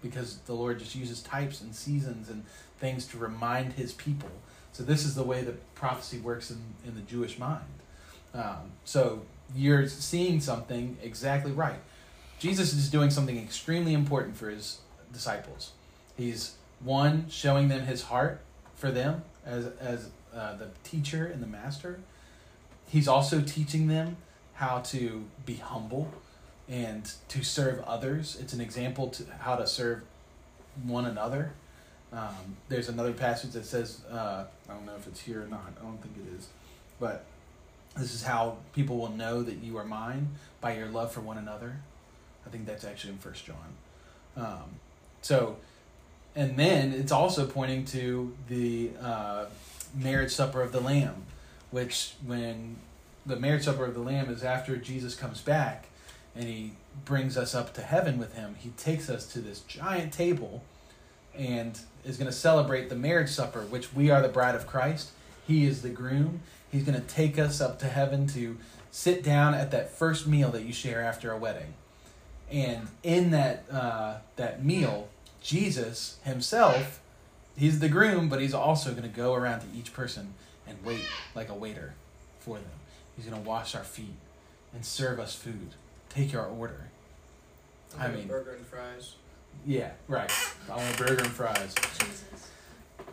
[0.01, 2.45] Because the Lord just uses types and seasons and
[2.79, 4.29] things to remind his people.
[4.73, 7.63] So, this is the way that prophecy works in, in the Jewish mind.
[8.33, 9.21] Um, so,
[9.55, 11.79] you're seeing something exactly right.
[12.39, 14.79] Jesus is doing something extremely important for his
[15.13, 15.71] disciples.
[16.17, 18.41] He's one showing them his heart
[18.75, 21.99] for them as as uh, the teacher and the master.
[22.87, 24.17] He's also teaching them
[24.55, 26.11] how to be humble
[26.67, 28.37] and to serve others.
[28.39, 30.01] It's an example to how to serve
[30.83, 31.53] one another.
[32.13, 35.73] Um, there's another passage that says, uh, I don't know if it's here or not.
[35.79, 36.47] I don't think it is,
[36.99, 37.25] but
[37.97, 40.29] this is how people will know that you are mine
[40.61, 41.77] by your love for one another.
[42.45, 43.57] I think that's actually in First John.
[44.37, 44.79] Um,
[45.21, 45.57] so,
[46.35, 49.45] and then it's also pointing to the uh,
[49.95, 51.23] marriage supper of the Lamb,
[51.71, 52.77] which when
[53.25, 55.85] the marriage supper of the Lamb is after Jesus comes back
[56.35, 56.73] and he
[57.05, 60.63] brings us up to heaven with him, he takes us to this giant table
[61.37, 65.11] and is going to celebrate the marriage supper, which we are the bride of Christ.
[65.47, 66.41] He is the groom.
[66.71, 68.57] He's going to take us up to heaven to
[68.91, 71.73] sit down at that first meal that you share after a wedding.
[72.51, 75.09] And in that uh, that meal,
[75.41, 77.01] Jesus himself,
[77.57, 80.35] he's the groom, but he's also going to go around to each person
[80.67, 81.01] and wait
[81.35, 81.95] like a waiter
[82.39, 82.71] for them.
[83.15, 84.15] He's going to wash our feet
[84.73, 85.69] and serve us food,
[86.09, 86.89] take our order.
[87.97, 89.15] I mean- burger and fries.
[89.65, 90.31] Yeah, right.
[90.69, 91.73] I want a burger and fries.
[91.99, 92.49] Jesus.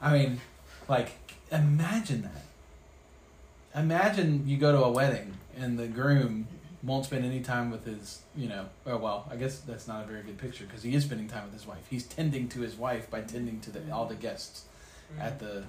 [0.01, 0.41] I mean,
[0.89, 1.13] like,
[1.53, 3.81] imagine that.
[3.81, 6.49] Imagine you go to a wedding and the groom
[6.83, 10.07] won't spend any time with his, you know, oh, well, I guess that's not a
[10.07, 11.87] very good picture because he is spending time with his wife.
[11.91, 14.23] He's tending to his wife by tending to the, all the mm-hmm.
[14.23, 14.65] guests
[15.13, 15.23] mm-hmm.
[15.23, 15.65] at the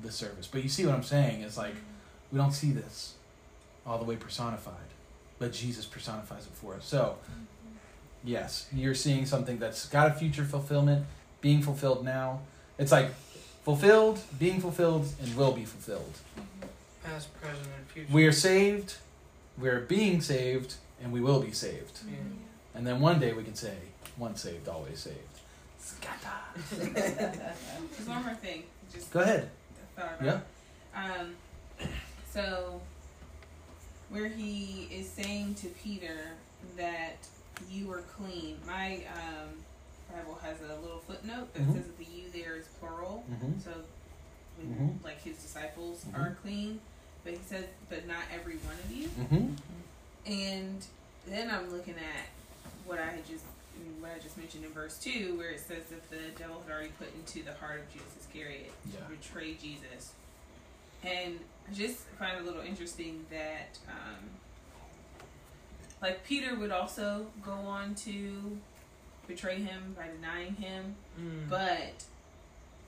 [0.00, 0.46] the service.
[0.46, 1.42] But you see what I'm saying?
[1.42, 1.74] Is like,
[2.30, 3.14] we don't see this
[3.84, 4.74] all the way personified,
[5.40, 6.84] but Jesus personifies it for us.
[6.84, 7.42] So, mm-hmm.
[8.24, 11.06] Yes, you're seeing something that's got a future fulfillment,
[11.40, 12.40] being fulfilled now.
[12.78, 13.10] It's like
[13.64, 16.18] fulfilled, being fulfilled, and will be fulfilled.
[17.04, 18.12] Past, present, and future.
[18.12, 18.96] We are saved,
[19.56, 22.00] we're being saved, and we will be saved.
[22.06, 22.16] Yeah.
[22.74, 23.74] And then one day we can say,
[24.16, 25.16] once saved, always saved.
[25.80, 26.92] Scatter.
[26.92, 28.64] There's one more thing.
[28.92, 29.50] Just Go ahead.
[30.22, 30.40] Yeah.
[30.94, 31.34] Um,
[32.32, 32.80] so
[34.10, 36.16] where he is saying to Peter
[36.76, 37.16] that
[37.70, 38.58] you are clean.
[38.66, 39.48] My um,
[40.12, 41.74] Bible has a little footnote that Mhm.
[41.74, 43.24] says that the you there is plural.
[43.30, 43.60] Mm-hmm.
[43.60, 43.70] So
[44.56, 45.04] when, Mhm.
[45.04, 46.18] like his disciples Mhm.
[46.18, 46.80] are clean,
[47.24, 49.08] but he says, but not every one of you.
[49.08, 49.54] Mm-hmm.
[50.26, 50.86] And
[51.26, 52.26] then I'm looking at
[52.84, 53.44] what I had just
[54.00, 56.90] what I just mentioned in verse two, where it says that the devil had already
[56.98, 59.00] put into the heart of Judas Iscariot Yeah.
[59.00, 60.12] to betray Jesus,
[61.04, 61.38] and
[61.70, 64.30] I just find it a little interesting that, um,
[66.02, 68.58] like Peter would also go on to
[69.26, 71.48] betray him by denying him, Mm.
[71.48, 72.04] but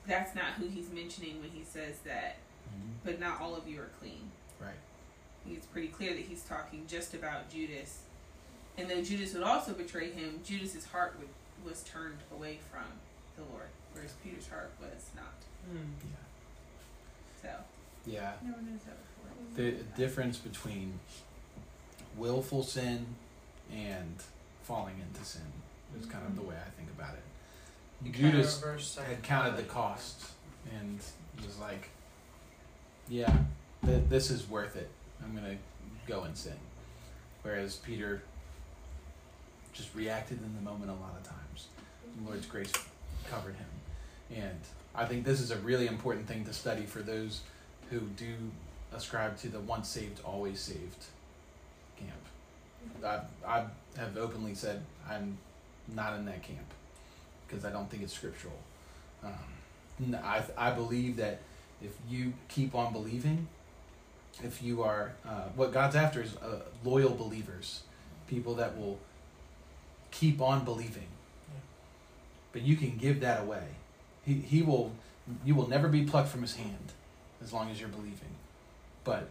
[0.07, 2.37] that's not who he's mentioning when he says that.
[2.73, 2.93] Mhm.
[3.03, 4.31] But not all of you are clean.
[4.59, 4.73] Right.
[5.47, 8.03] It's pretty clear that he's talking just about Judas.
[8.77, 11.29] And though Judas would also betray him, Judas's heart would,
[11.69, 12.85] was turned away from
[13.35, 15.33] the Lord, whereas Peter's heart was not.
[15.69, 15.91] Mm.
[17.41, 17.63] So,
[18.05, 18.33] Yeah.
[18.41, 19.55] never noticed that before.
[19.55, 20.99] The difference between
[22.17, 23.05] willful sin
[23.71, 24.15] and
[24.63, 25.41] falling into sin
[25.99, 27.23] is kind of the way I think about it.
[28.05, 30.31] You Judas had counted the cost
[30.71, 30.99] and
[31.45, 31.89] was like,
[33.07, 33.35] "Yeah,
[33.85, 34.89] th- this is worth it.
[35.23, 35.57] I'm gonna
[36.07, 36.57] go and sin."
[37.43, 38.23] Whereas Peter
[39.73, 41.67] just reacted in the moment a lot of times.
[42.17, 42.73] The Lord's grace
[43.29, 43.69] covered him,
[44.35, 44.59] and
[44.93, 47.41] I think this is a really important thing to study for those
[47.89, 48.35] who do
[48.93, 51.05] ascribe to the once saved, always saved.
[53.03, 53.65] I, I
[53.97, 55.37] have openly said I'm
[55.93, 56.73] not in that camp
[57.47, 58.57] because I don't think it's scriptural.
[59.23, 61.41] Um, I, I believe that
[61.81, 63.47] if you keep on believing,
[64.43, 67.81] if you are, uh, what God's after is uh, loyal believers,
[68.27, 68.99] people that will
[70.11, 71.07] keep on believing.
[72.53, 73.63] But you can give that away.
[74.25, 74.91] He, he will,
[75.45, 76.93] you will never be plucked from his hand
[77.43, 78.35] as long as you're believing.
[79.03, 79.29] But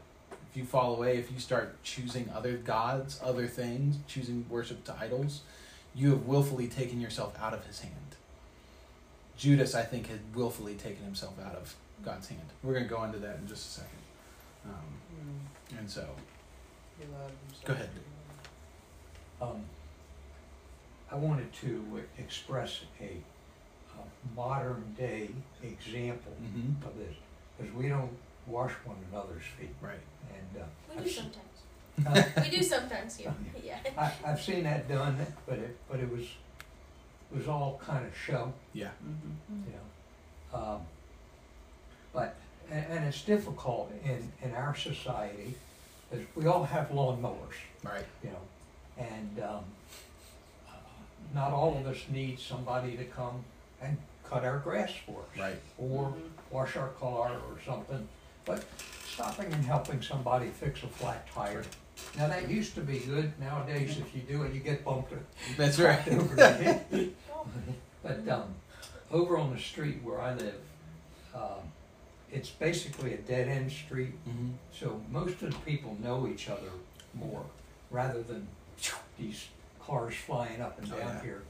[0.50, 4.94] if you fall away, if you start choosing other gods, other things, choosing worship to
[4.98, 5.42] idols,
[5.94, 7.94] you have willfully taken yourself out of his hand.
[9.36, 11.74] Judas, I think, had willfully taken himself out of
[12.04, 12.42] God's hand.
[12.62, 13.98] We're going to go into that in just a second.
[14.66, 14.72] Um,
[15.10, 15.78] Mm.
[15.78, 16.06] and so,
[16.98, 17.90] He allowed himself Go ahead.
[19.40, 19.62] Um,
[21.10, 25.30] I wanted to express a, a modern day
[25.62, 27.14] example mhm, of this,
[27.58, 28.10] because we don't
[28.46, 29.98] wash one another's feet, right.
[30.34, 32.36] and, uh, We I've do s- sometimes.
[32.36, 33.34] uh, We do sometimes here.
[33.64, 33.78] Yeah.
[33.96, 35.16] I, I've seen that done,
[35.46, 36.22] but it, but it was,
[37.32, 38.88] it was all kind of show, Yeah.
[39.04, 39.62] Mm-hmm.
[39.66, 40.58] you know.
[40.58, 40.80] Um,
[42.12, 42.36] but,
[42.70, 45.54] and, and it's difficult in, in our society,
[46.10, 47.54] because we all have lawnmowers.
[47.84, 48.04] Right.
[48.24, 49.64] you know, and um,
[50.68, 50.72] uh,
[51.34, 53.44] not all of us need somebody to come
[53.80, 53.96] and
[54.28, 55.56] cut our grass for us, Right.
[55.78, 56.20] or Mhm.
[56.50, 58.08] wash our car or something.
[58.50, 58.64] But
[59.08, 61.62] stopping and helping somebody fix a flat tire.
[62.18, 63.32] Now that used to be good.
[63.38, 65.12] Nowadays, if you do it, you get bumped.
[65.56, 66.06] That's right.
[66.08, 66.80] over.
[68.02, 68.54] But um,
[69.12, 70.60] over on the street where I live,
[71.34, 71.60] um,
[72.32, 74.14] it's basically a dead end street.
[74.24, 76.70] hmm So most of the people know each other
[77.14, 77.44] more,
[77.90, 78.48] rather than
[79.18, 79.48] these
[79.84, 81.22] cars flying up and Oh, down yeah.
[81.22, 81.42] here.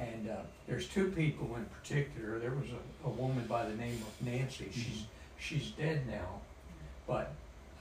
[0.00, 2.40] And uh, there's two people in particular.
[2.40, 4.68] There was a, a woman by the name of Nancy.
[4.72, 5.04] She's
[5.40, 6.40] she's dead now,
[7.06, 7.32] but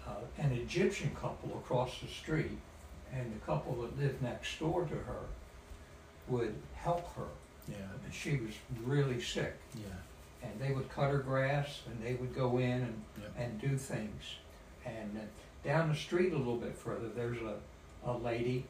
[0.08, 2.58] uh, an Egyptian couple across the street,
[3.14, 5.26] and the couple that lived next door to her,
[6.28, 7.26] would help her.
[7.68, 7.76] Yeah.
[8.04, 8.54] And she was
[8.84, 10.48] really sick, Yeah.
[10.48, 13.32] and they would cut her grass, and they would go in and Yep.
[13.38, 14.24] and do things.
[14.86, 17.58] And uh, down the street a little bit further, there's a,
[18.10, 18.66] a lady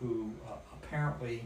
[0.00, 1.44] who uh, apparently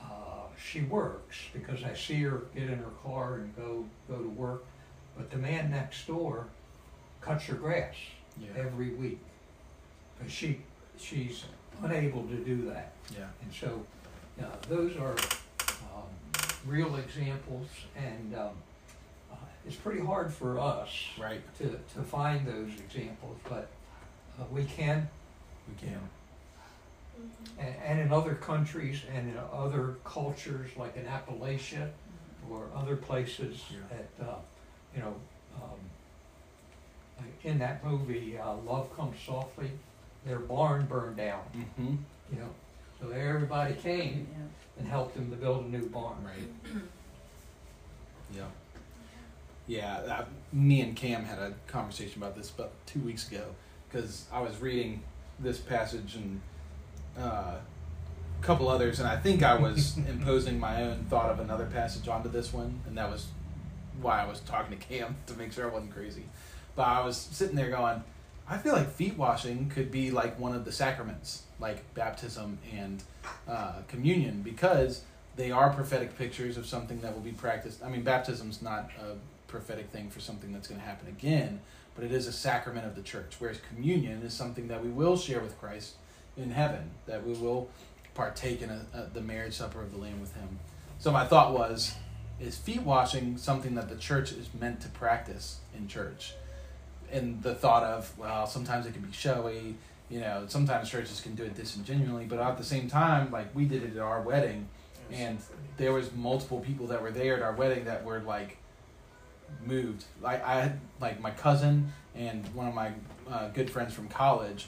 [0.00, 4.28] uh, she works because I see her get in her car and go go to
[4.30, 4.64] work.
[5.18, 6.46] But the man next door
[7.20, 7.94] cuts her grass
[8.40, 8.50] Yeah.
[8.56, 9.18] every week,
[10.20, 10.60] but she
[10.96, 11.44] she's
[11.82, 12.92] unable to do that.
[13.16, 13.26] Yeah.
[13.42, 13.84] And so,
[14.40, 15.16] uh, those are
[15.94, 16.08] um,
[16.66, 17.66] real examples,
[17.96, 18.50] and um,
[19.30, 20.88] uh, it's pretty hard for us
[21.18, 21.40] Right.
[21.58, 23.68] to, to find those examples, but
[24.40, 25.08] uh, we can,
[25.68, 26.00] We can.
[27.20, 27.58] Mhm.
[27.58, 31.90] and, and in other countries and in other cultures, like in Appalachia
[32.50, 33.78] or other places Yeah.
[33.90, 34.34] that, uh,
[34.94, 35.14] you know,
[35.56, 39.70] um, in that movie, uh, Love Comes Softly,
[40.24, 41.94] their barn burned down, Mm-hmm.
[42.32, 42.48] you know,
[43.00, 44.44] so everybody came Yeah.
[44.78, 46.16] and helped them to build a new barn.
[46.24, 46.82] Right.
[48.34, 48.44] Yeah.
[49.66, 50.00] Yeah.
[50.02, 53.42] That, me and Cam had a conversation about this about two weeks ago
[53.88, 55.02] because I was reading
[55.38, 56.40] this passage and
[57.18, 61.64] uh, a couple others, and I think I was imposing my own thought of another
[61.66, 63.28] passage onto this one, and that was
[64.00, 66.24] why I was talking to Cam to make sure I wasn't crazy.
[66.76, 68.02] But I was sitting there going,
[68.48, 73.02] I feel like feet washing could be like one of the sacraments, like baptism and
[73.48, 75.02] uh, communion, because
[75.36, 77.82] they are prophetic pictures of something that will be practiced.
[77.82, 79.16] I mean, baptism's not a
[79.48, 81.60] prophetic thing for something that's going to happen again,
[81.94, 83.34] but it is a sacrament of the church.
[83.38, 85.94] Whereas communion is something that we will share with Christ
[86.36, 87.68] in heaven, that we will
[88.14, 90.58] partake in a, a, the marriage supper of the Lamb with him.
[90.98, 91.94] So my thought was,
[92.40, 96.34] is feet washing something that the church is meant to practice in church?
[97.10, 99.76] And the thought of, well, sometimes it can be showy,
[100.08, 103.64] you know, sometimes churches can do it disingenuously, but at the same time, like we
[103.64, 104.68] did it at our wedding,
[105.12, 105.38] and
[105.76, 108.58] there was multiple people that were there at our wedding that were like
[109.64, 110.04] moved.
[110.20, 112.92] Like I had like my cousin and one of my
[113.30, 114.66] uh, good friends from college.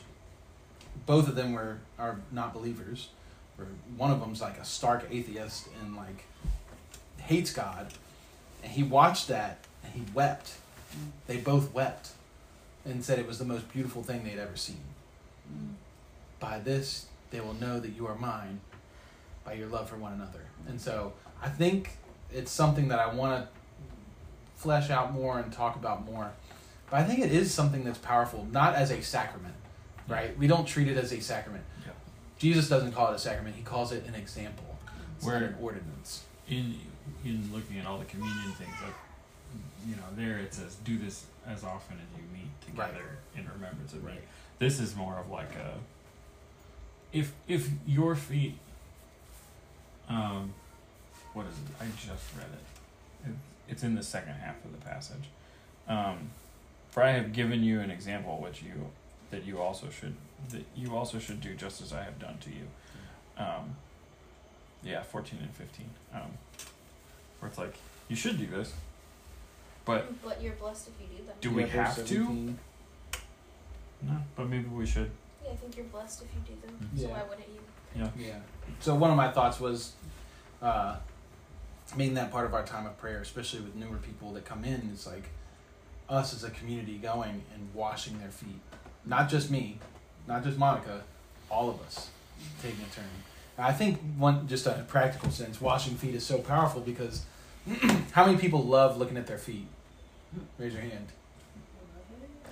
[1.06, 3.08] Both of them were are not believers.
[3.58, 3.66] Or
[3.96, 6.24] one of them's like a stark atheist and like
[7.30, 7.86] hates God,
[8.62, 10.54] and he watched that and he wept.
[11.28, 12.10] They both wept,
[12.84, 14.80] and said it was the most beautiful thing they'd ever seen.
[16.40, 18.60] By this they will know that you are mine,
[19.44, 20.40] by your love for one another.
[20.68, 21.90] And so I think
[22.32, 23.48] it's something that I want to
[24.56, 26.32] flesh out more and talk about more.
[26.90, 29.54] But I think it is something that's powerful, not as a sacrament,
[30.08, 30.36] right?
[30.36, 31.62] We don't treat it as a sacrament.
[31.86, 31.92] Yeah.
[32.38, 34.76] Jesus doesn't call it a sacrament; he calls it an example.
[35.16, 36.24] It's Where- an ordinance.
[36.48, 36.74] in
[37.24, 38.94] in looking at all the communion things like
[39.88, 43.92] you know there it says do this as often as you meet together in remembrance
[43.92, 44.12] of me.
[44.58, 45.74] This is more of like a
[47.12, 48.56] if if your feet
[50.08, 50.54] um
[51.32, 51.82] what is it?
[51.82, 53.34] I just read it, it
[53.68, 55.28] it's in the second half of the passage.
[55.88, 56.30] Um
[56.90, 58.90] for i have given you an example which you
[59.30, 60.14] that you also should
[60.50, 62.66] that you also should do just as i have done to you.
[63.38, 63.76] Um
[64.82, 66.20] yeah 14 and 15 um
[67.40, 67.74] where it's like
[68.08, 68.72] you should do this
[69.84, 71.34] but But you're blessed if you do them.
[71.40, 72.14] Do we Yeah, verse have to?
[72.14, 72.58] 17.
[74.02, 75.10] no but maybe we should
[75.44, 76.90] Yeah, I think you're blessed if you do them.
[76.94, 77.06] Yeah.
[77.06, 77.60] So why wouldn't you?
[77.96, 78.38] yeah Yeah.
[78.80, 79.92] So one of my thoughts was
[80.62, 80.96] uh,
[81.96, 84.90] making that part of our time of prayer, especially with newer people that come in.
[84.92, 85.24] It's like
[86.08, 88.60] us as a community going and washing their feet.
[89.06, 89.78] Not just me,
[90.28, 91.02] not just Monica,
[91.50, 92.10] all of us
[92.62, 93.04] taking a turn.
[93.56, 97.22] And I think one just in a practical sense, washing feet is so powerful because
[98.12, 99.66] how many people love looking at their feet?
[100.58, 101.06] Raise your hand.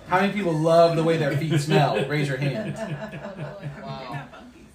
[0.07, 2.03] How many people love the way their feet smell?
[2.07, 2.75] Raise your hand.
[3.83, 4.25] Wow.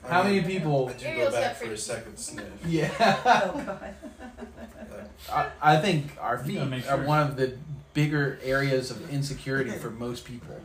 [0.06, 0.90] How many people?
[0.90, 1.76] I do go back for a free.
[1.76, 2.46] second sniff.
[2.66, 2.90] Yeah.
[3.24, 3.94] God.
[5.32, 7.56] I, I think our feet gotta are one of the
[7.94, 10.60] bigger areas of insecurity for most people.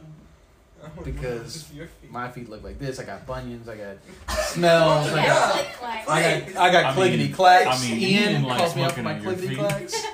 [1.04, 1.70] Because
[2.10, 3.00] My feet look like this.
[3.00, 3.68] I got bunions.
[3.70, 3.98] I got
[4.46, 5.08] smells.
[5.12, 5.66] I got.
[6.10, 7.84] I got I got clickety clacks.
[7.84, 9.96] I mean, Ian Ian calls me up for my at clickety clacks.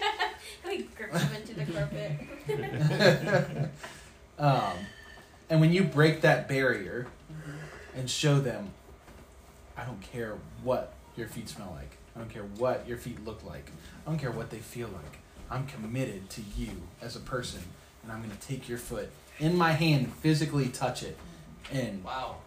[0.65, 3.69] Like grips them into the carpet.
[4.39, 4.73] um,
[5.47, 7.05] and when you break that barrier
[7.95, 8.69] and show them,
[9.77, 11.97] I don't care what your feet smell like.
[12.15, 13.69] I don't care what your feet look like.
[14.05, 15.19] I don't care what they feel like.
[15.51, 17.61] I'm committed to you as a person,
[18.01, 21.17] and I'm going to take your foot in my hand, physically touch it,
[21.71, 22.37] and Wow.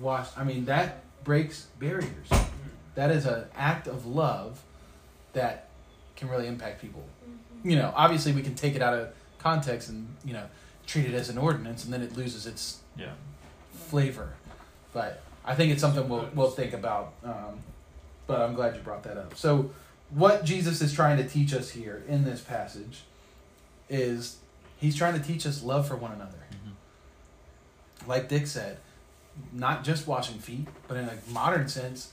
[0.00, 0.28] wash.
[0.36, 2.28] I mean, that breaks barriers.
[2.94, 4.62] That is an act of love
[5.32, 5.68] that
[6.16, 7.04] can really impact people.
[7.28, 7.70] Mhm.
[7.70, 10.46] You know, obviously we can take it out of context and you know
[10.86, 13.12] treat it as an ordinance, and then it loses its yeah
[13.88, 14.30] flavor.
[14.92, 17.12] But I think it's something we'll we'll think about.
[17.24, 17.60] Um,
[18.26, 19.36] but I'm glad you brought that up.
[19.36, 19.70] So,
[20.10, 23.02] what Jesus is trying to teach us here in this passage
[23.88, 24.36] is
[24.76, 26.38] he's trying to teach us love for one another.
[26.52, 28.06] Mhm.
[28.08, 28.78] Like Dick said,
[29.52, 32.12] not just washing feet, but in a modern sense,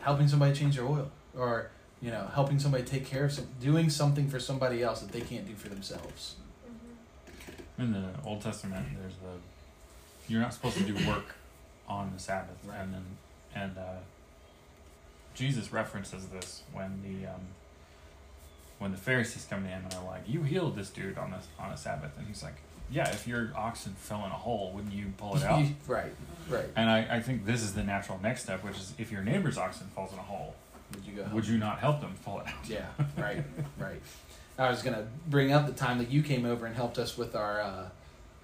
[0.00, 1.70] helping somebody change their oil or
[2.00, 5.20] you know helping somebody take care of some doing something for somebody else that they
[5.20, 6.36] can't do for themselves.
[7.78, 7.82] Mhm.
[7.82, 11.34] in the old testament there's the you're not supposed to do work
[11.88, 12.80] on the sabbath Right.
[12.80, 13.04] and then
[13.54, 13.98] and uh,
[15.34, 17.40] jesus references this when the um,
[18.78, 21.46] when the pharisees come to him and are like you healed this dude on this
[21.58, 22.54] on a sabbath and he's like
[22.90, 26.12] yeah if your oxen fell in a hole wouldn't you pull it out right,
[26.48, 26.66] right.
[26.76, 29.58] and I, I think this is the natural next step which is if your neighbor's
[29.58, 30.54] oxen falls in a hole
[30.94, 31.22] Would you go?
[31.22, 32.86] help would you not help them pull it out Yeah,
[33.18, 33.42] right,
[33.78, 34.00] right.
[34.58, 37.36] I was gonna bring up the time that you came over and helped us with
[37.36, 37.88] our uh,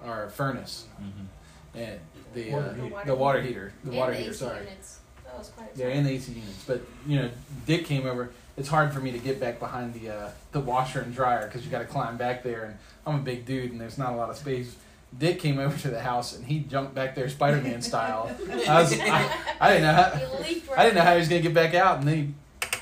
[0.04, 1.78] our furnace mm-hmm.
[1.78, 1.98] and
[2.34, 3.02] the Water uh, heater.
[3.06, 4.30] the water heater, the And water the heater.
[4.30, 4.58] AC Sorry.
[4.64, 4.98] Units.
[5.24, 6.64] That was quite Yeah, and the AC units.
[6.66, 7.30] But you know,
[7.66, 8.30] Dick came over.
[8.56, 11.64] It's hard for me to get back behind the uh, the washer and dryer because
[11.64, 12.76] you got to climb back there, and
[13.06, 14.76] I'm a big dude, and there's not a lot of space.
[15.16, 18.34] Dick came over to the house and he jumped back there Spider-Man style.
[18.68, 19.30] I was, I,
[19.60, 21.98] I didn't know how, right I didn't know how he was gonna get back out,
[21.98, 22.34] and then he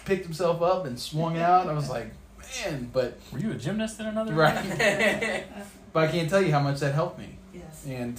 [0.06, 1.68] picked himself up and swung out.
[1.68, 2.10] I was like,
[2.64, 5.44] man, but were you a gymnast in another right.
[5.92, 7.84] but I can't tell you how much that helped me, Yes.
[7.86, 8.18] and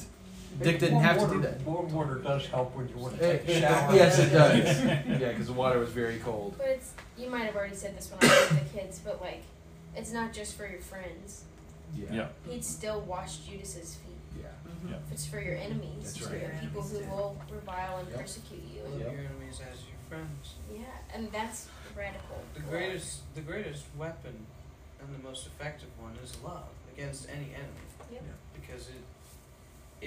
[0.62, 1.62] Dick didn't have to do that.
[1.62, 3.96] Warm water does help when you want to take a shower.
[3.96, 4.84] yes, it does.
[4.86, 6.54] Yeah, because the water was very cold.
[6.60, 9.22] But it's you might have already said this when I was with the kids, but
[9.22, 9.44] like
[9.96, 11.44] it's not just for your friends.
[11.96, 12.06] Yeah.
[12.12, 14.42] yeah He'd still wash Judas's feet.
[14.42, 14.48] Yeah.
[14.68, 14.90] Mhm.
[14.92, 14.96] Yeah.
[15.06, 16.42] If it's for your enemies, That's for right.
[16.42, 17.10] your people who yeah.
[17.12, 18.20] will revile and Yep.
[18.20, 18.82] persecute you.
[18.84, 19.12] Love Yep.
[19.12, 20.56] your enemies as your friends.
[20.74, 22.42] Yeah, and that's radical.
[22.56, 22.70] The love.
[22.72, 24.46] greatest, the greatest weapon,
[25.00, 27.86] and the most effective one is love against any enemy.
[28.12, 28.24] Yep.
[28.60, 29.04] Because it,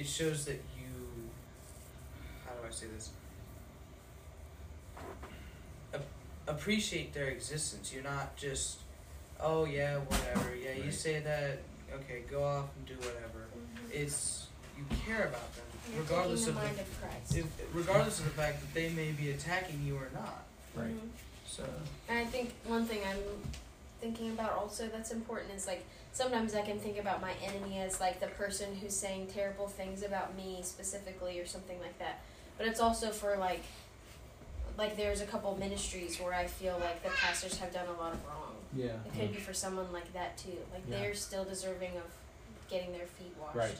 [0.01, 1.31] it shows that you.
[2.45, 3.11] How do I say this?
[5.93, 6.01] A-
[6.47, 7.93] appreciate their existence.
[7.93, 8.79] You're not just,
[9.41, 10.55] oh yeah, whatever.
[10.55, 11.59] Yeah, you say that.
[11.95, 13.47] Okay, go off and do whatever.
[13.57, 13.93] Mhm.
[13.93, 17.37] It's you care about them, You're regardless taking of the the, of Christ.
[17.37, 20.45] if, regardless of the fact that they may be attacking you or not.
[20.75, 20.89] Right.
[20.91, 21.09] Mhm.
[21.47, 21.65] So.
[22.09, 23.23] And I think one thing I'm
[24.01, 28.01] thinking about also that's important is like sometimes I can think about my enemy as
[28.01, 32.21] like the person who's saying terrible things about me specifically or something like that.
[32.59, 33.63] But it's also for like
[34.77, 38.13] like there's a couple ministries where I feel like the pastors have done a lot
[38.13, 38.55] of wrong.
[38.75, 38.87] Yeah.
[39.07, 40.59] It could be for someone like that too.
[40.73, 40.99] Like Yeah.
[40.99, 42.03] they're still deserving of
[42.69, 43.57] getting their feet washed.
[43.57, 43.77] Right.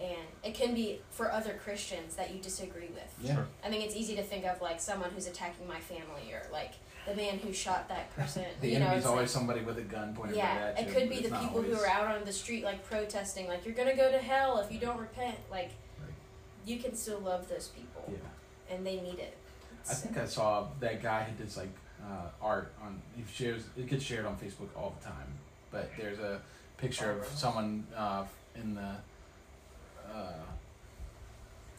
[0.00, 3.12] And it can be for other Christians that you disagree with.
[3.22, 3.34] Yeah.
[3.36, 3.46] Sure.
[3.64, 6.72] I mean, it's easy to think of like someone who's attacking my family or like
[7.06, 8.44] the man who shot that person.
[8.60, 10.88] The you enemy's it's always like, somebody with a gun pointed yeah, right at you.
[10.90, 13.74] it could be the people who are out on the street like protesting, like you're
[13.74, 15.36] gonna go to hell if you don't repent.
[15.50, 15.70] Like,
[16.00, 16.12] Right.
[16.66, 18.74] you can still love those people, Yeah.
[18.74, 19.36] and they need it.
[19.90, 21.68] I think I saw that guy who does like
[22.02, 23.00] uh, art on.
[23.16, 23.64] He shares.
[23.76, 25.26] It gets shared on Facebook all the time.
[25.70, 26.40] But there's a
[26.78, 27.30] picture of Alright.
[27.38, 28.24] someone uh,
[28.54, 28.92] in the
[30.12, 30.32] uh,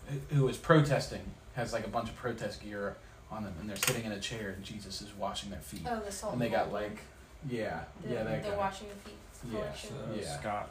[0.08, 1.22] who- who is protesting.
[1.56, 2.98] Has like a bunch of protest gear
[3.32, 5.84] on them, and they're sitting in a chair, and Jesus is washing their feet.
[5.90, 6.34] Oh, the salt.
[6.34, 7.00] and they and got like,
[7.50, 7.86] yeah, one.
[8.04, 8.58] the, yeah, that the guy.
[8.58, 9.18] washing the feet
[9.54, 9.60] Yeah.
[9.62, 9.96] collection.
[9.96, 10.38] Uh, Yeah.
[10.40, 10.70] Scott.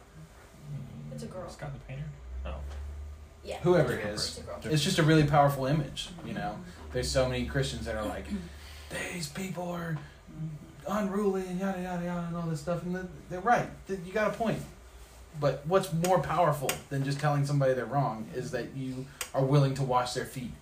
[1.12, 1.48] It's a girl.
[1.48, 2.04] Scott the painter.
[2.44, 2.56] Oh.
[3.44, 4.28] Yeah, Whoever it is.
[4.28, 4.58] It's a girl.
[4.72, 6.56] It's just a really powerful image, you know.
[6.92, 8.24] There's so many Christians that are like,
[9.12, 9.98] these people are
[10.88, 13.68] unruly and yada yada yada and all this stuff, and they're- they're right.
[13.88, 14.62] You got a point.
[15.40, 19.74] But what's more powerful than just telling somebody they're wrong is that you are willing
[19.74, 20.52] to wash their feet.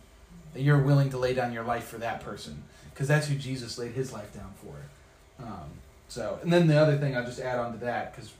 [0.55, 3.77] That you're willing to lay down your life for that person, because that's who Jesus
[3.79, 5.45] laid his life down for.
[5.45, 5.71] Um,
[6.09, 8.33] so, and then the other thing I'll just add on to that, because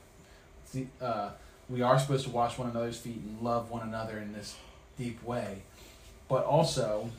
[1.01, 1.29] uh,
[1.69, 4.55] we are supposed to wash one another's feet and love one another in this
[4.97, 5.63] deep way,
[6.27, 7.09] but also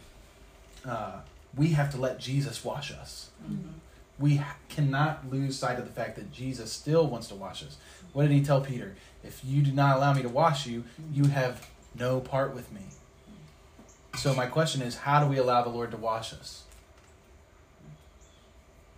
[0.86, 1.20] uh,
[1.56, 3.30] we have to let Jesus wash us.
[3.42, 3.70] Mm-hmm.
[4.18, 7.76] We ha- cannot lose sight of the fact that Jesus still wants to wash us.
[8.12, 8.94] What did he tell Peter?
[9.24, 11.32] If you do not allow me to wash you, you mm-hmm.
[11.32, 11.68] have
[11.98, 12.82] no part with me.
[14.16, 16.62] So my question is, how do we allow the Lord to wash us?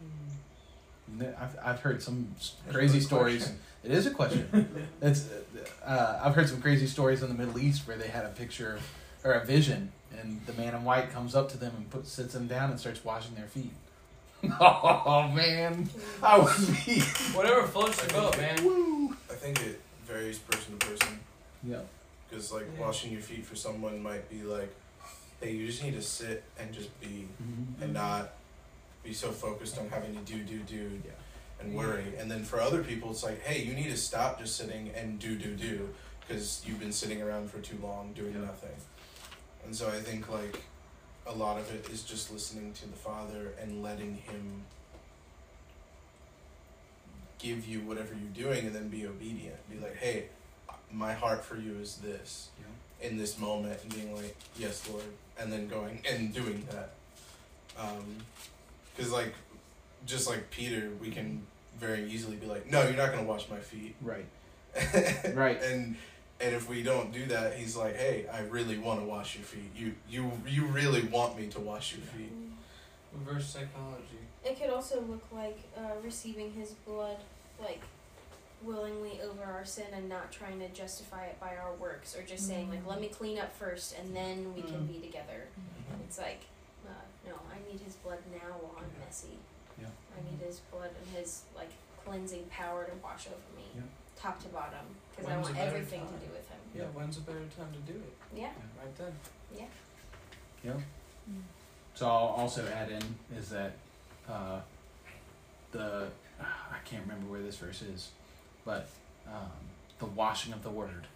[0.04, 1.42] Mm-hmm.
[1.42, 3.52] I've, I've heard some s- crazy stories.
[3.86, 4.88] It is a question.
[5.02, 5.28] it's
[5.84, 8.78] uh, I've heard some crazy stories in the Middle East where they had a picture
[9.24, 12.34] or a vision, and the man in white comes up to them and puts sits
[12.34, 13.72] them down and starts washing their feet.
[14.60, 15.88] oh man,
[16.22, 17.00] I would be.
[17.32, 18.58] Whatever floats your boat, man.
[19.30, 21.20] I think it varies person to person.
[21.62, 21.78] Yeah.
[22.28, 22.80] Because like Yeah.
[22.86, 24.74] washing your feet for someone might be like,
[25.40, 27.82] hey, you just need to sit and just be, Mm-hmm.
[27.84, 28.30] and not
[29.04, 31.12] be so focused on having to do, do, do, Yeah.
[31.60, 32.04] And worry.
[32.18, 35.18] And then for other people, it's like, hey, you need to stop just sitting and
[35.18, 35.88] do, do, do,
[36.20, 38.40] because you've been sitting around for too long doing Yeah.
[38.46, 38.76] nothing.
[39.64, 40.62] And so I think like
[41.26, 44.62] a lot of it is just listening to the Father and letting Him
[47.38, 49.56] give you whatever you're doing, and then be obedient.
[49.70, 50.26] Be like, hey,
[50.90, 52.48] my heart for you is this
[53.02, 55.04] in this moment and being like, yes, Lord,
[55.38, 56.90] and then going and doing that.
[57.78, 58.16] Um,
[58.96, 59.34] because, like,
[60.06, 61.46] just like Peter, we can
[61.78, 63.94] very easily be like, no, you're not going to wash my feet.
[64.00, 64.26] Right.
[65.34, 65.60] Right.
[65.62, 65.96] and
[66.38, 69.44] and if we don't do that, he's like, hey, I really want to wash your
[69.44, 69.70] feet.
[69.74, 72.32] You you you really want me to wash your feet.
[73.12, 74.20] Reverse psychology.
[74.44, 77.16] It could also look like uh, receiving His blood,
[77.60, 77.80] like
[78.62, 82.46] willingly over our sin and not trying to justify it by our works, or just
[82.46, 84.88] saying like, "Let me clean up first, and then we can Mm.
[84.92, 85.48] be together."
[86.06, 86.42] It's like,
[86.86, 86.90] uh,
[87.26, 89.38] no, I need His blood now while I'm messy.
[90.16, 90.22] Yeah.
[90.22, 91.70] I need His blood and His like
[92.04, 93.82] cleansing power to wash over me, Yeah.
[94.20, 96.08] top to bottom, because I When's want better everything time?
[96.18, 96.58] to do with Him.
[96.74, 98.14] Yeah, when's a better time to do it?
[98.34, 98.52] Yeah.
[98.78, 99.12] Right then.
[100.64, 100.80] Yep.
[101.94, 103.02] So I'll also add in
[103.36, 103.72] is that
[104.28, 104.60] uh,
[105.72, 106.08] the
[106.40, 108.10] I can't remember where this verse is,
[108.64, 108.88] but
[109.26, 109.50] um,
[109.98, 111.06] the washing of the word.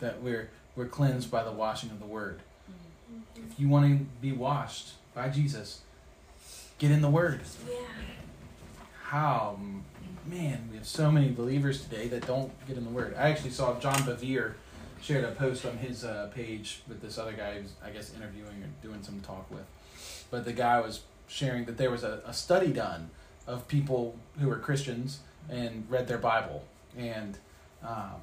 [0.00, 2.40] That we're we're cleansed by the washing of the word.
[2.70, 3.50] Mhm.
[3.50, 5.80] If you want to be washed by Jesus,
[6.84, 7.40] get in the word.
[7.66, 7.76] Yeah.
[9.04, 9.58] How
[10.26, 13.14] man, we have so many believers today that don't get in the word.
[13.18, 14.54] I actually saw John Bevere
[15.00, 18.62] shared a post on his uh, page with this other guy who's I guess interviewing
[18.62, 19.64] or doing some talk with.
[20.30, 23.10] But the guy was sharing that there was a, a study done
[23.46, 26.64] of people who were Christians and read their Bible,
[26.98, 27.38] and
[27.82, 28.20] um,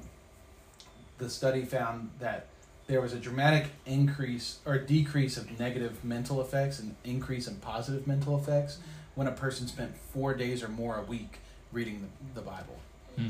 [1.18, 2.46] the study found that
[2.86, 8.06] there was a dramatic increase or decrease of negative mental effects and increase in positive
[8.06, 8.78] mental effects
[9.14, 11.38] when a person spent four days or more a week
[11.72, 12.78] reading the, the Bible.
[13.16, 13.28] Hmm.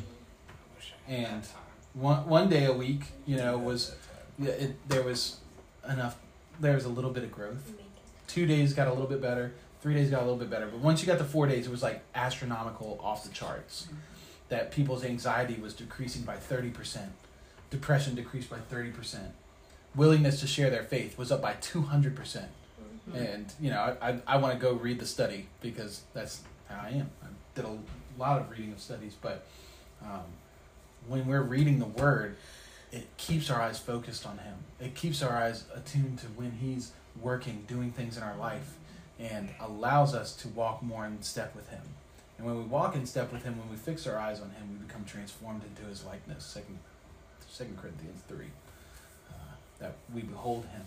[1.08, 1.46] And
[1.94, 3.94] one one day a week, you know, was
[4.40, 5.38] it, there was
[5.88, 6.16] enough.
[6.60, 7.72] There was a little bit of growth.
[8.26, 9.52] Two days got a little bit better.
[9.80, 10.66] Three days got a little bit better.
[10.66, 13.88] But once you got to four days, it was like astronomical, off the charts.
[14.48, 17.12] That people's anxiety was decreasing by thirty percent.
[17.70, 19.32] Depression decreased by thirty percent.
[19.94, 22.48] Willingness to share their faith was up by two hundred percent.
[23.14, 26.80] And you know, I I, I want to go read the study because that's how
[26.82, 27.10] I am.
[27.22, 27.78] I did a
[28.18, 29.44] lot of reading of studies, but
[30.02, 30.22] um,
[31.08, 32.36] when we're reading the Word,
[32.92, 34.54] it keeps our eyes focused on Him.
[34.80, 38.76] It keeps our eyes attuned to when He's working, doing things in our life,
[39.18, 41.82] and allows us to walk more in step with Him.
[42.38, 44.70] And when we walk in step with Him, when we fix our eyes on Him,
[44.70, 46.44] we become transformed into His likeness.
[46.44, 46.78] Second,
[47.50, 48.61] Second Corinthians three, uh,
[49.82, 50.86] that we behold Him,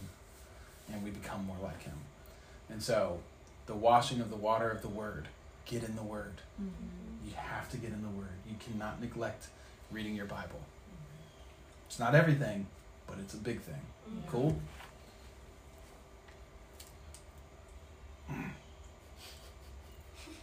[0.91, 1.97] and we become more like Him.
[2.69, 3.19] And so,
[3.67, 5.27] the washing of the water of the Word.
[5.65, 6.41] Get in the Word.
[6.61, 7.27] Mm-hmm.
[7.27, 8.37] You have to get in the Word.
[8.47, 9.47] You cannot neglect
[9.91, 10.61] reading your Bible.
[11.87, 12.67] It's not everything,
[13.07, 13.81] but it's a big thing.
[14.29, 14.59] Cool?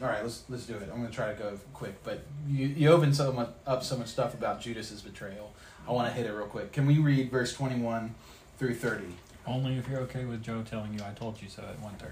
[0.02, 0.88] All right, let's let's do it.
[0.92, 4.08] I'm gonna try to go quick, but you you opened so much up so much
[4.08, 5.52] stuff about Judas's betrayal.
[5.86, 6.72] I want to hit it real quick.
[6.72, 8.14] Can we read verse 21
[8.58, 9.04] through 30?
[9.46, 12.10] Only if you're okay with Joe telling you I told you so at 1.30.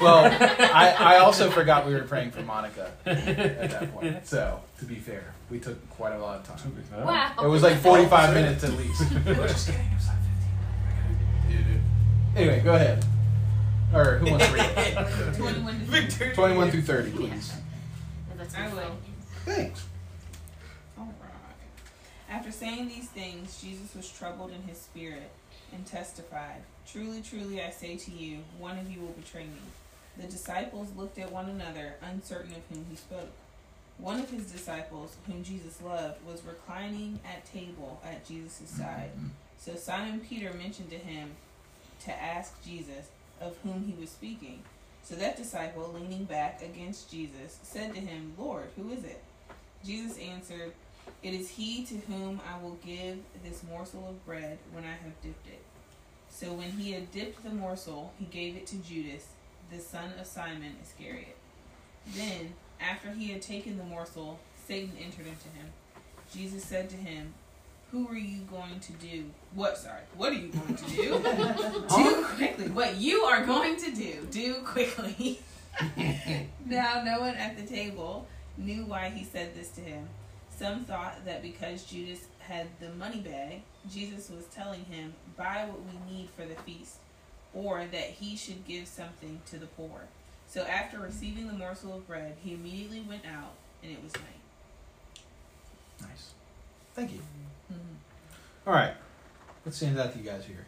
[0.00, 4.16] Well, I, I also forgot we were praying for Monica at that point.
[4.26, 7.04] So to be fair, we took quite a lot of time.
[7.04, 7.32] Wow.
[7.42, 9.02] It was like 45 minutes at least.
[9.26, 9.82] We're just kidding.
[9.86, 10.16] It was like
[11.48, 11.82] 15.
[12.36, 13.04] Anyway, go ahead.
[13.94, 15.34] Or who wants to read it?
[15.36, 16.34] 21 to Victor.
[16.34, 17.52] 21 through 30, please.
[18.36, 18.96] That's I my will.
[19.44, 19.84] Thanks.
[22.34, 25.30] After saying these things, Jesus was troubled in his spirit
[25.72, 29.62] and testified, Truly, truly, I say to you, one of you will betray me.
[30.16, 33.30] The disciples looked at one another, uncertain of whom he spoke.
[33.98, 39.10] One of his disciples, whom Jesus loved, was reclining at table at Jesus' mm-hmm, side.
[39.16, 39.28] Mm-hmm.
[39.56, 41.30] So Simon Peter mentioned to him
[42.04, 43.10] to ask Jesus
[43.40, 44.64] of whom he was speaking.
[45.04, 49.22] So that disciple, leaning back against Jesus, said to him, Lord, who is it?
[49.84, 50.72] Jesus answered,
[51.24, 55.22] It is he to whom I will give this morsel of bread when I have
[55.22, 55.62] dipped it.
[56.28, 59.28] So when he had dipped the morsel, he gave it to Judas,
[59.72, 61.36] the son of Simon Iscariot.
[62.14, 65.72] Then, after he had taken the morsel, Satan entered into him.
[66.30, 67.32] Jesus said to him,
[67.90, 69.30] Who are you going to do?
[69.54, 71.04] What, sorry, what are you going to do?
[71.96, 72.68] do quickly.
[72.68, 75.40] What you are going to do, do quickly.
[76.66, 78.26] now, no one at the table
[78.58, 80.06] knew why he said this to him.
[80.56, 85.80] Some thought that because Judas had the money bag, Jesus was telling him, Buy what
[85.80, 86.96] we need for the feast,
[87.52, 90.02] or that he should give something to the poor.
[90.46, 96.08] So after receiving the morsel of bread, he immediately went out, and it was night.
[96.08, 96.32] Nice.
[96.94, 97.20] Thank you.
[97.72, 98.68] Mm-hmm.
[98.68, 98.94] All right.
[99.64, 100.66] What stands out to you guys here?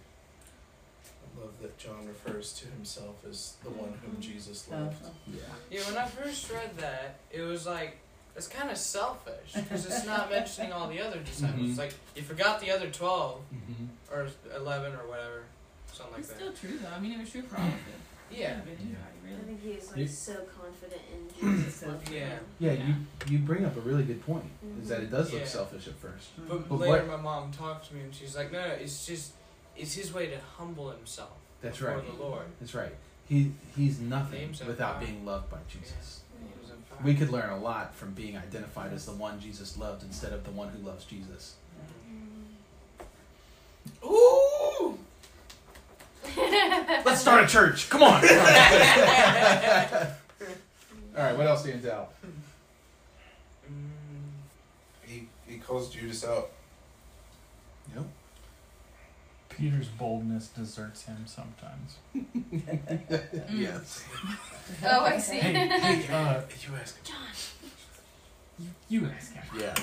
[1.04, 4.96] I love that John refers to himself as the one whom Jesus loved.
[5.28, 5.40] Yeah.
[5.70, 7.98] Yeah, when I first read that, it was like
[8.36, 11.60] it's kind of selfish because it's not mentioning all the other disciples.
[11.60, 11.68] Mhm.
[11.70, 14.14] It's like you forgot the other twelve Mm-hmm.
[14.14, 15.44] or eleven or whatever,
[15.92, 16.36] something like It's that.
[16.38, 16.90] still true, though.
[16.94, 17.80] I mean, it was true for all of them.
[18.30, 18.60] Yeah.
[18.64, 18.96] But Yeah.
[19.38, 22.02] I think he was like You- so confident in Jesus' love.
[22.04, 22.38] for Yeah.
[22.58, 22.94] Yeah, you
[23.28, 24.44] you bring up a really good point.
[24.82, 25.46] Is that it does look Yeah.
[25.48, 26.28] selfish at first.
[26.48, 29.06] But, But later, what- my mom talked to me and she's like, "No, no, it's
[29.06, 29.32] just
[29.76, 32.06] it's his way to humble himself That's before right.
[32.06, 32.94] the Lord." That's right.
[33.28, 35.00] He he's nothing without God.
[35.00, 36.20] being loved by Jesus.
[36.38, 36.85] He was on fire.
[37.04, 40.44] We could learn a lot from being identified as the one Jesus loved instead of
[40.44, 41.54] the one who loves Jesus.
[44.04, 44.98] Ooh.
[47.04, 47.88] Let's start a church.
[47.88, 48.14] Come on.
[51.16, 51.36] All right.
[51.36, 52.12] What else stands out?
[53.70, 54.32] Mm,
[55.04, 56.50] He, he calls Judas out.
[57.94, 58.04] Yep.
[59.56, 61.96] Peter's boldness deserts him sometimes.
[63.52, 64.04] Yes.
[64.84, 65.36] Oh, I see.
[65.38, 67.04] Hey, hey, uh, You ask him.
[67.04, 69.44] John you ask him.
[69.58, 69.74] Yeah.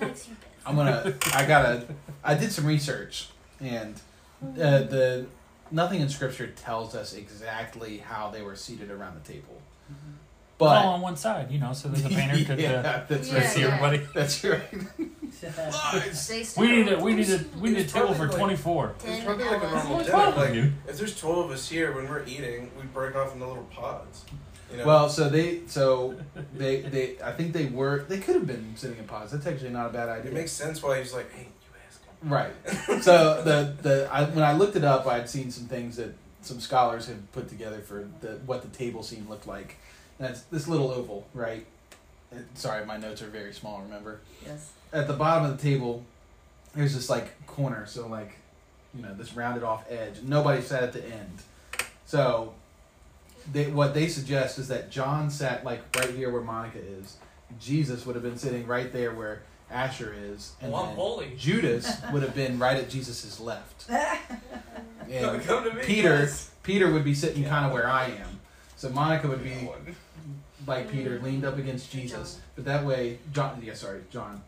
[0.00, 0.50] likes you best.
[0.64, 1.14] I'm gonna.
[1.34, 1.84] I gotta.
[2.24, 3.28] I did some research,
[3.60, 3.96] and
[4.42, 5.26] uh, the
[5.70, 9.60] nothing in Scripture tells us exactly how they were seated around the table.
[9.90, 9.96] All
[10.60, 13.38] But on one side, you know, so that the painter could uh, yeah, that's Yeah,
[13.38, 13.46] right.
[13.48, 13.98] see everybody.
[14.14, 14.62] That's right.
[16.56, 18.94] We need a we need a we need a table for like- twenty four.
[19.04, 20.12] It's probably like a normal dinner.
[20.36, 20.54] Like,
[20.88, 24.24] if there's 12 of us here, when we're eating, we break off into little pods.
[24.70, 24.86] You know?
[24.86, 26.14] Well, so they, so
[26.54, 27.16] they, they.
[27.24, 28.04] I think they were.
[28.08, 29.32] They could have been sitting in pods.
[29.32, 30.30] That's actually not a bad idea.
[30.30, 32.28] it makes sense why he's like, hey, you ask him.
[32.32, 33.00] Right.
[33.02, 36.60] So the the I, when I looked it up, I'd seen some things that some
[36.60, 39.78] scholars had put together for the what the table scene looked like.
[40.20, 41.66] And it's this little oval, right?
[42.30, 43.80] And, sorry, my notes are very small.
[43.80, 44.70] Remember, Yes.
[44.92, 46.04] at the bottom of the table,
[46.76, 48.36] there's this like corner, so like,
[48.94, 50.20] you know, this rounded off edge.
[50.22, 51.38] Nobody sat at the end.
[52.06, 52.52] So,
[53.50, 57.16] they, what they suggest is that John sat like right here where Monica is.
[57.58, 61.32] Jesus would have been sitting right there where Asher is, and oh, Well, then holy.
[61.38, 63.86] Judas would have been right at Jesus's left.
[65.10, 66.30] And Come to me, Peter.
[66.62, 68.38] Peter would be sitting kind of where I am.
[68.76, 69.68] So Monica would be
[70.66, 72.40] like Peter, leaned up against Jesus.
[72.54, 74.42] But that way, John, yeah, sorry, John,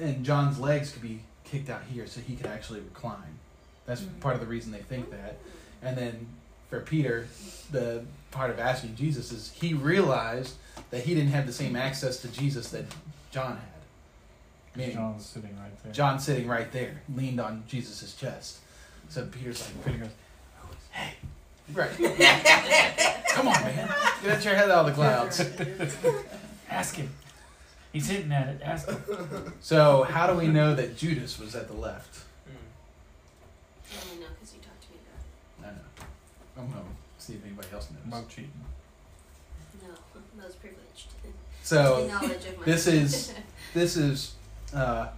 [0.00, 3.38] and John's legs could be kicked out here, so he could actually recline.
[3.86, 4.20] That's mm-hmm.
[4.20, 5.36] part of the reason they think that.
[5.82, 6.26] And then
[6.70, 7.26] for Peter,
[7.70, 10.56] the part of asking Jesus is he realized
[10.90, 12.84] that he didn't have the same access to Jesus that
[13.30, 14.76] John had.
[14.76, 15.92] Meaning, John's sitting right there.
[15.92, 18.58] John sitting right there, leaned on Jesus' chest.
[19.08, 20.14] So Peter's like, Peter goes, hey,
[21.72, 21.90] right.
[23.28, 23.94] Come on, man.
[24.22, 25.40] Get out your head out of the clouds.
[26.70, 27.10] ask him.
[27.92, 28.60] He's hitting at it.
[28.62, 29.52] Ask him.
[29.60, 32.24] So how do we know that Judas was at the left?
[32.46, 32.52] Hmm.
[33.90, 34.98] I only know because you talked to me
[35.58, 36.06] about I know.
[36.58, 36.84] I'm gonna
[37.18, 38.10] see if anybody else knows.
[38.10, 38.50] Mo cheating.
[39.82, 39.86] it.
[39.86, 39.94] No,
[40.42, 40.84] most privileged.
[41.62, 43.32] So Knowledge of my this is
[43.72, 44.34] this is
[44.74, 45.08] uh,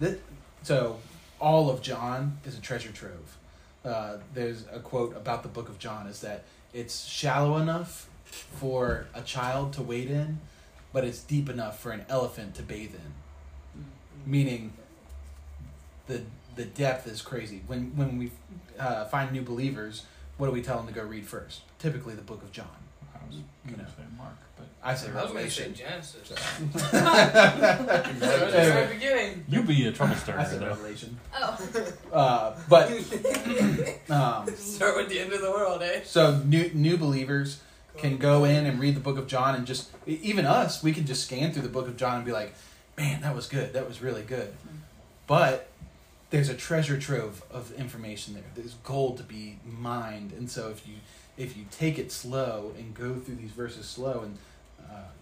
[0.00, 0.18] this,
[0.62, 0.98] so
[1.40, 3.36] all of John is a treasure trove.
[3.84, 9.06] Uh, there's a quote about the book of John is that it's shallow enough for
[9.14, 10.40] a child to wade in,
[10.92, 13.84] but it's deep enough for an elephant to bathe in.
[14.24, 14.72] Meaning,
[16.06, 16.22] the
[16.54, 17.62] the depth is crazy.
[17.66, 18.30] When when we
[18.78, 20.04] uh, find new believers,
[20.36, 21.62] what do we tell them to go read first?
[21.78, 22.66] Typically, the book of John.
[23.14, 23.88] I was gonna know.
[23.88, 25.74] say Mark, but I say I was going to say Revelation.
[25.74, 26.32] Genesis.
[26.32, 26.70] Anyway.
[26.90, 29.44] That's the very beginning.
[29.48, 30.66] you be a trouble I starter said though.
[30.68, 31.18] Revelation.
[31.34, 32.90] Oh, Uh, but
[34.10, 36.00] um, Start with the end of the world, eh?
[36.04, 37.60] so new new believers
[37.96, 41.06] can go in and read the book of John and just even us we can
[41.06, 42.54] just scan through the book of John and be like,
[42.96, 43.72] man, that was good.
[43.74, 44.52] That was really good.
[45.26, 45.68] But
[46.30, 48.42] there's a treasure trove of information there.
[48.54, 50.94] There's gold to be mined, and so if you
[51.36, 54.38] if you take it slow and go through these verses slow, and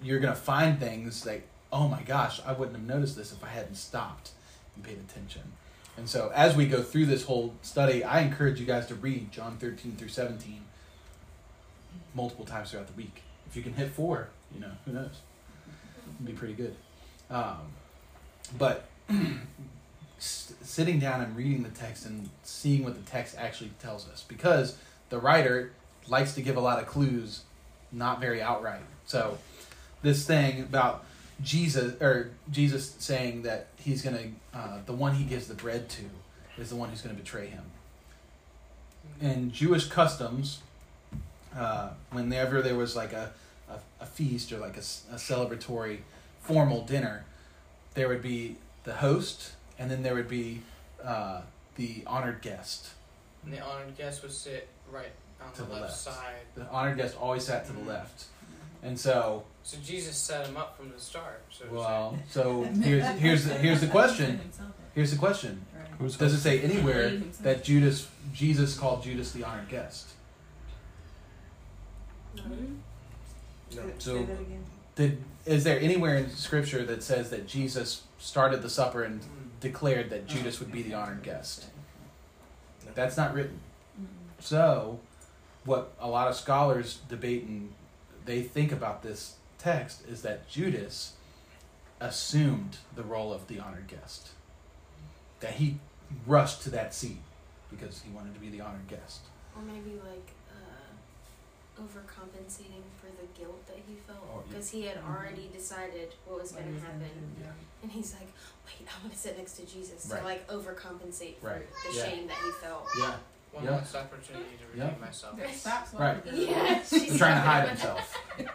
[0.02, 3.48] you're gonna find things like, oh my gosh, I wouldn't have noticed this if I
[3.48, 4.30] hadn't stopped
[4.74, 5.42] and paid attention.
[5.96, 9.30] And so as we go through this whole study, I encourage you guys to read
[9.32, 10.62] John 13 through 17
[12.14, 13.22] multiple times throughout the week.
[13.48, 15.20] If you can hit four, you know, who knows?
[16.14, 16.74] It'd be pretty good.
[17.30, 17.72] Um,
[18.58, 18.86] but
[20.18, 24.76] sitting down and reading the text and seeing what the text actually tells us, because
[25.08, 25.72] the writer
[26.08, 27.42] likes to give a lot of clues,
[27.92, 28.80] not very outright.
[29.06, 29.38] So
[30.02, 31.04] this thing about
[31.42, 36.02] Jesus or Jesus saying that he's gonna uh, the one he gives the bread to
[36.58, 37.64] is the one who's gonna betray him.
[39.20, 40.60] In Jewish customs,
[41.56, 43.32] uh, whenever there was like a,
[43.68, 45.98] a, a feast or like a celebratory
[46.40, 47.24] formal dinner,
[47.94, 50.60] there would be the host and then there would be
[51.02, 51.40] uh,
[51.76, 52.90] the honored guest.
[53.44, 55.94] And the honored guest would sit right on the, the left, left.
[55.96, 56.34] side.
[56.54, 58.26] The honored guest always sat to the left.
[58.82, 61.42] And so, So Jesus set him up from the start.
[61.50, 64.40] So to well, so here's here's the, here's the question.
[64.94, 65.64] Here's the question.
[65.98, 67.10] Who's Does it say anywhere
[67.42, 70.08] that Judas Jesus called Judas the honored guest?
[72.36, 72.42] No.
[73.98, 74.64] So- Say that again.
[74.96, 79.26] Did is there anywhere in Scripture that says that Jesus started the supper and mm.
[79.60, 81.66] declared that oh, Judas would be the honored guest?
[82.94, 83.60] That's not written.
[84.38, 85.00] So,
[85.64, 87.72] what a lot of scholars debate and
[88.30, 91.14] they think about this text is that Judas
[92.00, 94.28] assumed the role of the honored guest.
[95.40, 95.78] That he
[96.28, 97.18] rushed to that seat
[97.72, 99.20] because he wanted to be the honored guest.
[99.56, 104.42] or maybe like uh, overcompensating for the guilt that he Oh, felt yeah.
[104.48, 107.44] because he had already decided what was going to happen, do.
[107.82, 108.28] and he's like,
[108.64, 110.20] "Wait, I want to sit next to Jesus Right.
[110.20, 111.66] to like overcompensate for Right.
[111.90, 112.04] the Yeah.
[112.04, 113.16] shame that he felt." Yeah,
[113.52, 113.70] One Yeah.
[113.72, 115.04] last opportunity to redeem Yeah.
[115.06, 115.38] myself.
[115.54, 116.22] Stop Right.
[116.32, 118.16] Yeah, he's trying to hide himself.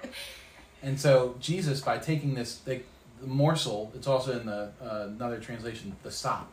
[0.84, 2.80] And so Jesus, by taking this the,
[3.20, 6.52] the morsel, it's also in the uh, another translation, the sop,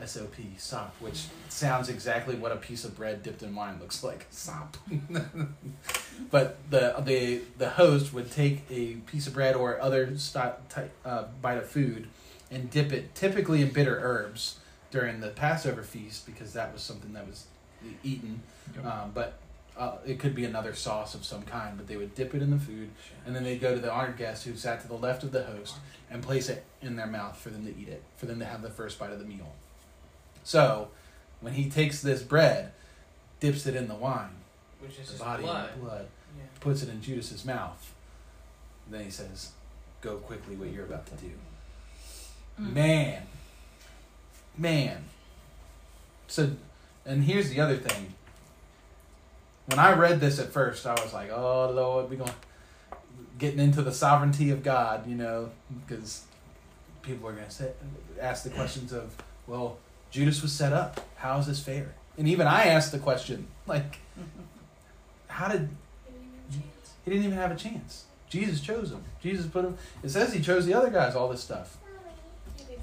[0.00, 3.78] S O P, sop, which sounds exactly what a piece of bread dipped in wine
[3.80, 4.76] looks like, sop.
[6.30, 10.90] but the the the host would take a piece of bread or other sti- type,
[11.04, 12.08] uh, bite of food
[12.50, 14.58] and dip it, typically in bitter herbs,
[14.90, 17.46] during the Passover feast because that was something that was
[18.02, 18.42] eaten.
[18.76, 18.84] Yep.
[18.84, 19.38] Um, but
[19.76, 22.50] uh, it could be another sauce of some kind, but they would dip it in
[22.50, 22.90] the food,
[23.26, 25.44] and then they'd go to the honored guest who sat to the left of the
[25.44, 25.76] host
[26.10, 28.60] and place it in their mouth for them to eat it, for them to have
[28.62, 29.52] the first bite of the meal.
[30.44, 30.88] So
[31.40, 32.72] when he takes this bread,
[33.40, 34.28] dips it in the wine,
[34.80, 35.70] Which is the his body blood.
[35.72, 36.06] and blood,
[36.36, 36.44] Yeah.
[36.60, 37.92] puts it in Judas's mouth.
[38.90, 39.52] Then he says,
[40.00, 41.32] "Go quickly what you're about to do."
[42.60, 42.72] Mm.
[42.74, 43.22] Man,
[44.56, 45.04] man.
[46.28, 46.50] So,
[47.04, 48.14] and here's the other thing.
[49.66, 52.30] When I read this at first, I was like, "Oh Lord, we going
[53.38, 55.50] getting into the sovereignty of God," you know,
[55.86, 56.22] because
[57.02, 57.72] people are gonna say,
[58.20, 59.78] ask the questions of, "Well,
[60.10, 61.00] Judas was set up.
[61.16, 63.98] How is this fair?" And even I asked the question, like,
[65.28, 65.68] "How did
[67.04, 68.04] he didn't even have a chance.
[68.28, 69.02] Jesus chose him.
[69.22, 69.76] Jesus put him.
[70.02, 71.14] It says he chose the other guys.
[71.14, 71.76] All this stuff.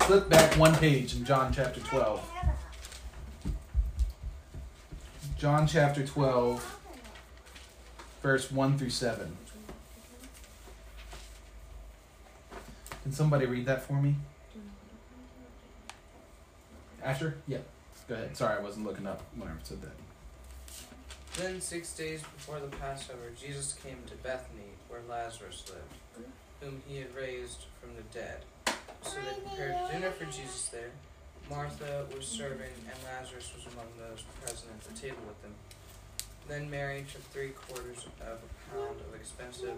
[0.02, 2.22] Flip back one page in John chapter twelve.
[5.40, 6.80] John chapter twelve,
[8.22, 9.38] verse one through seven.
[13.04, 14.16] Can somebody read that for me?
[17.02, 17.36] Asher?
[17.48, 17.60] Yeah.
[18.10, 18.36] Go ahead.
[18.36, 21.42] Sorry, I wasn't looking up when I said that.
[21.42, 26.28] Then six days before the Passover, Jesus came to Bethany, where Lazarus lived,
[26.60, 28.44] whom he had raised from the dead.
[29.04, 30.92] So they prepared dinner for Jesus there.
[31.50, 35.54] Martha was serving, and Lazarus was among those present at the table with them.
[36.48, 39.78] Then Mary took three quarters of a pound of expensive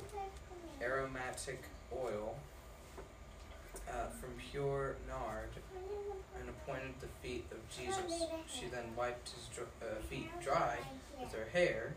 [0.81, 1.63] aromatic
[1.93, 2.35] oil
[3.89, 5.49] uh, from pure nard
[6.39, 8.23] and appointed the feet of Jesus.
[8.47, 10.77] She then wiped his dr- uh, feet dry
[11.19, 11.93] with her hair.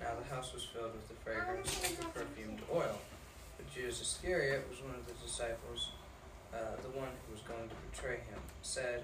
[0.00, 2.98] Now the house was filled with the fragrance of the perfumed oil.
[3.56, 5.90] But Judas Iscariot was one of the disciples,
[6.54, 9.02] uh, the one who was going to betray him, said,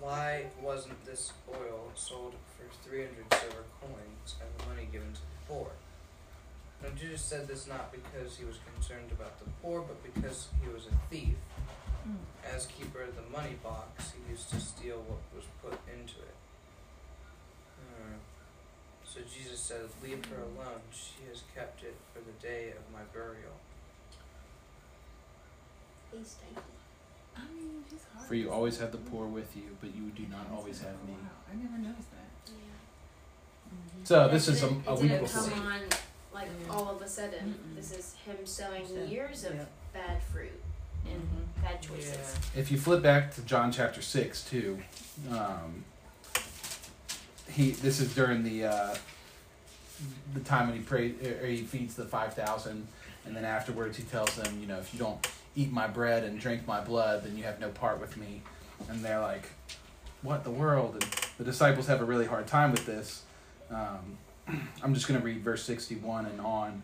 [0.00, 5.40] Why wasn't this oil sold for 300 silver coins and the money given to the
[5.48, 5.70] poor?
[6.82, 10.68] Now Judas said this not because he was concerned about the poor, but because he
[10.68, 11.34] was a thief.
[12.06, 12.18] Mm.
[12.54, 16.34] As keeper of the money box, he used to steal what was put into it.
[17.78, 18.18] Hmm.
[19.04, 20.82] So Jesus said, Leave her alone.
[20.90, 23.54] She has kept it for the day of my burial.
[26.12, 26.56] Feasting.
[27.36, 30.10] I mean, he's hard For you to always have the poor with you, but you
[30.14, 31.12] do not always have me.
[31.14, 32.52] Wow, I never noticed that.
[32.52, 34.04] Yeah.
[34.04, 35.80] So this is a, didn't- a it week didn't come on
[36.34, 36.72] like Yeah.
[36.72, 37.54] all of a sudden.
[37.54, 37.76] Mm-mm.
[37.76, 39.64] This is him sowing So, years of yeah.
[39.92, 40.60] bad fruit
[41.06, 41.62] and Mhm.
[41.62, 42.36] bad choices.
[42.54, 42.60] Yeah.
[42.60, 44.82] If you flip back to John chapter six too,
[45.30, 45.84] um,
[47.50, 48.96] he this is during the uh,
[50.34, 52.88] the time when he prays or he feeds the five thousand,
[53.26, 56.38] and then afterwards he tells them, you know, if you don't eat my bread and
[56.38, 58.42] drink my blood, then you have no part with me.
[58.88, 59.50] And they're like,
[60.22, 60.94] what the world?
[60.94, 61.02] And
[61.38, 63.22] the disciples have a really hard time with this.
[63.70, 64.18] Um,
[64.82, 66.82] I'm just going to read verse 61 and on.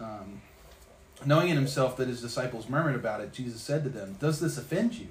[0.00, 0.40] Um,
[1.24, 4.58] Knowing in himself that his disciples murmured about it, Jesus said to them, Does this
[4.58, 5.08] offend you?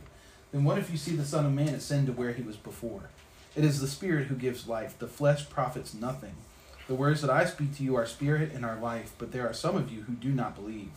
[0.51, 3.09] Then what if you see the Son of Man ascend to where he was before?
[3.55, 6.35] It is the Spirit who gives life, the flesh profits nothing.
[6.87, 9.53] The words that I speak to you are spirit and are life, but there are
[9.53, 10.91] some of you who do not believe.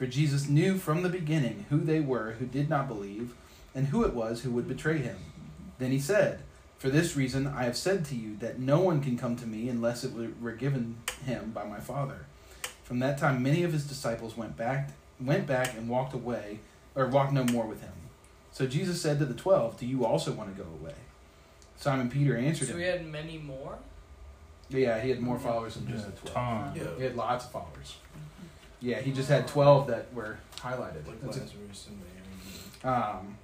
[0.00, 3.34] For Jesus knew from the beginning who they were who did not believe,
[3.74, 5.18] and who it was who would betray him.
[5.78, 6.40] Then he said,
[6.78, 9.68] For this reason I have said to you that no one can come to me
[9.68, 10.96] unless it were given
[11.26, 12.24] him by my Father.
[12.82, 14.88] From that time many of his disciples went back
[15.20, 16.60] went back and walked away
[16.94, 17.92] or walked no more with him.
[18.52, 20.94] So Jesus said to the twelve, Do you also want to go away?
[21.76, 22.78] Simon Peter answered So him.
[22.78, 23.76] we had many more?
[24.70, 26.34] Yeah, he had more followers than just Yeah, the twelve.
[26.34, 26.72] ton.
[26.74, 26.96] Yeah.
[26.96, 27.96] He had lots of followers.
[28.80, 31.06] Yeah, he just had twelve that were highlighted.
[31.06, 32.00] Like That's Lazarus and
[32.82, 33.36] um,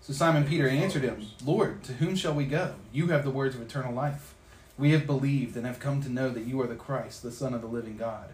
[0.00, 2.74] so Simon Peter answered him, Lord, to whom shall we go?
[2.92, 4.34] You have the words of eternal life.
[4.78, 7.54] We have believed and have come to know that you are the Christ, the Son
[7.54, 8.30] of the living God.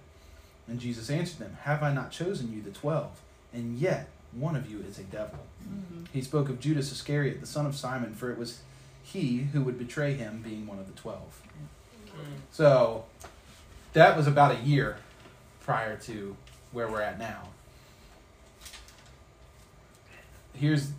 [0.66, 3.20] And Jesus answered them, Have I not chosen you, the twelve?
[3.52, 5.40] And yet one of you is a devil.
[5.62, 6.04] Mm-hmm.
[6.12, 8.60] He spoke of Judas Iscariot, the son of Simon, for it was
[9.02, 11.42] he who would betray him, being one of the twelve.
[12.10, 12.34] Hmm.
[12.52, 13.04] So
[13.94, 14.98] that was about a year
[15.68, 16.34] prior to
[16.72, 17.42] where we're at now.
[20.54, 20.92] Here's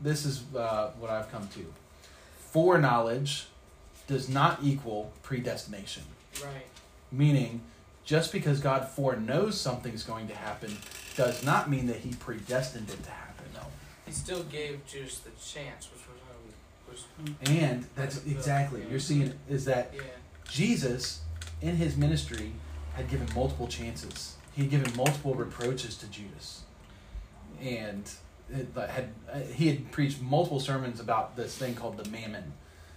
[0.00, 1.66] this is uh, what I've come to.
[2.38, 3.48] Foreknowledge
[4.06, 6.04] does not equal predestination.
[6.42, 6.66] Right.
[7.12, 7.60] Meaning,
[8.06, 10.78] just because God foreknows something's going to happen
[11.14, 13.44] does not mean that He predestined it to happen.
[13.52, 13.66] No.
[14.06, 16.00] He still gave Judas the chance, which
[16.88, 17.04] was
[17.50, 20.00] And that's exactly you're seeing is that yeah.
[20.48, 21.20] Jesus,
[21.60, 22.52] in his ministry,
[22.94, 24.36] had given multiple chances.
[24.52, 26.62] He had given multiple reproaches to Judas,
[27.60, 28.10] and
[28.50, 32.52] had uh, he had preached multiple sermons about this thing called the mammon.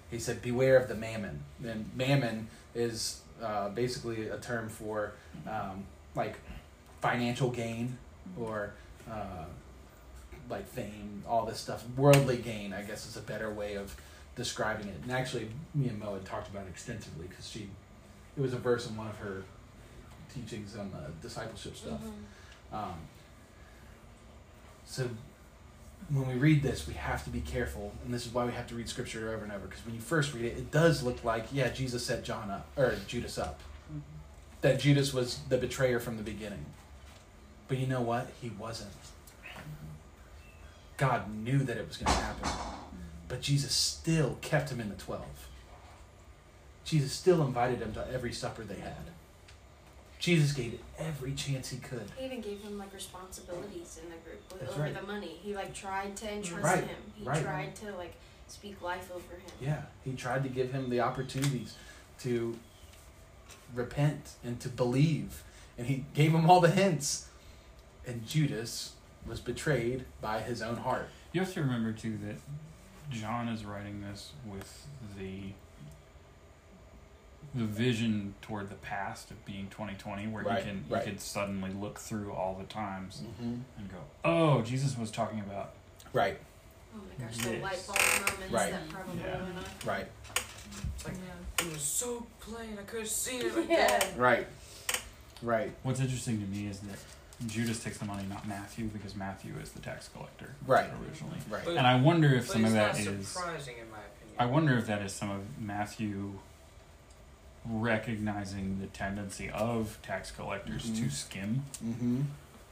[0.10, 5.14] He said, "Beware of the mammon." And mammon is uh, basically a term for
[5.48, 5.86] um,
[6.16, 6.38] like
[7.02, 7.98] financial gain
[8.38, 8.74] or
[9.10, 9.46] uh,
[10.50, 12.74] like fame, all this stuff, worldly gain.
[12.74, 13.96] I guess is a better way of
[14.36, 14.96] describing it.
[15.04, 17.70] And actually, me and Mo had talked about it extensively because she,
[18.36, 19.44] it was a verse in one of her
[20.34, 22.00] teachings on the discipleship stuff.
[22.02, 22.76] Mhm.
[22.76, 22.94] Um,
[24.86, 25.10] so
[26.10, 28.68] when we read this, we have to be careful, and this is why we have
[28.68, 29.68] to read scripture over and over.
[29.68, 32.68] Because when you first read it, it does look like yeah, Jesus set John up
[32.78, 33.60] or Judas up.
[34.62, 36.66] That Judas was the betrayer from the beginning.
[37.68, 38.28] But you know what?
[38.42, 38.92] He wasn't.
[40.98, 42.50] God knew that it was going to happen,
[43.28, 45.48] but Jesus still kept him in the twelve.
[46.86, 49.13] Jesus still invited him to every supper they had.
[50.24, 52.10] Jesus gave it every chance he could.
[52.18, 54.96] He even gave him like responsibilities in the group with, That's over right.
[54.96, 55.38] the money.
[55.44, 56.96] He like tried to entrust Right, him.
[57.14, 57.44] He right.
[57.44, 58.14] tried to like
[58.48, 59.52] speak life over him.
[59.60, 61.76] Yeah, he tried to give him the opportunities
[62.22, 62.58] to
[63.76, 65.44] repent and to believe,
[65.78, 67.28] and he gave him all the hints.
[68.08, 68.94] And Judas
[69.28, 71.10] was betrayed by his own heart.
[71.34, 72.36] You have to remember too that
[73.12, 74.88] John is writing this with
[75.20, 75.52] the
[77.56, 81.04] the vision toward the past of being 2020, where Right, he can right.
[81.04, 83.56] he could suddenly look through all the times Mm-hmm.
[83.78, 85.74] and go, "Oh, Jesus was talking about."
[86.14, 86.40] Right,
[86.96, 88.72] Oh my gosh, the light bulb moments Right.
[88.72, 89.42] that probably Yeah.
[89.44, 89.66] went on.
[89.86, 90.08] right,
[90.96, 91.16] It's like
[91.60, 93.88] it was so plain I could have seen it like Yeah.
[93.88, 94.18] that.
[94.18, 94.48] right,
[95.42, 97.00] right, What's interesting to me is that
[97.48, 100.90] Judas takes the money, not Matthew, because Matthew is the tax collector Right.
[101.04, 101.38] originally.
[101.50, 101.66] right.
[101.66, 103.28] But- And I wonder if some of that is.
[103.28, 104.38] surprising in my opinion.
[104.40, 106.40] I wonder if that is some of Matthew
[107.66, 111.12] recognizing the tendency of tax collectors to Mhm.
[111.12, 112.22] skim Mm-hmm.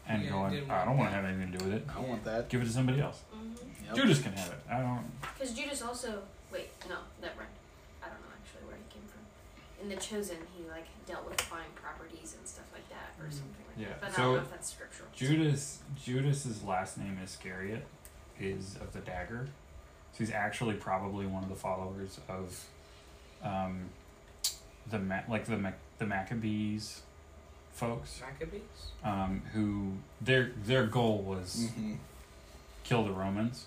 [0.08, 1.88] and Yeah, going, didn't I don't want want to have anything to do with it.
[1.96, 2.50] I want that.
[2.50, 3.22] Give it to somebody else.
[3.34, 3.86] Mm-hmm.
[3.86, 3.96] Yep.
[3.96, 4.60] Judas can have it.
[4.70, 5.22] I don't.
[5.22, 7.50] Because Judas also wait no never mind.
[8.04, 9.22] I don't know actually where he came from.
[9.82, 13.64] In the Chosen, he like dealt with buying properties and stuff like that or something
[13.70, 14.02] like Yeah, that.
[14.02, 15.10] But I so don't know if that's scriptural.
[15.16, 17.86] Judas Judas's last name is Iscariot
[18.39, 19.48] is of the dagger.
[20.14, 22.66] So he's actually probably one of the followers of
[23.44, 23.89] um,
[24.89, 27.01] the Ma- like the Mac- the Maccabees
[27.73, 28.61] folks Maccabees?
[29.03, 31.93] um, who their their goal was Mm-hmm.
[32.84, 33.65] kill the Romans.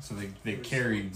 [0.00, 1.12] So they they carried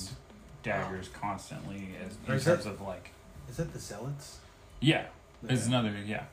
[0.62, 3.10] daggers constantly as in is terms of like
[3.48, 4.38] Is that the zealots?
[4.80, 5.06] yeah,
[5.48, 6.24] it's another yeah.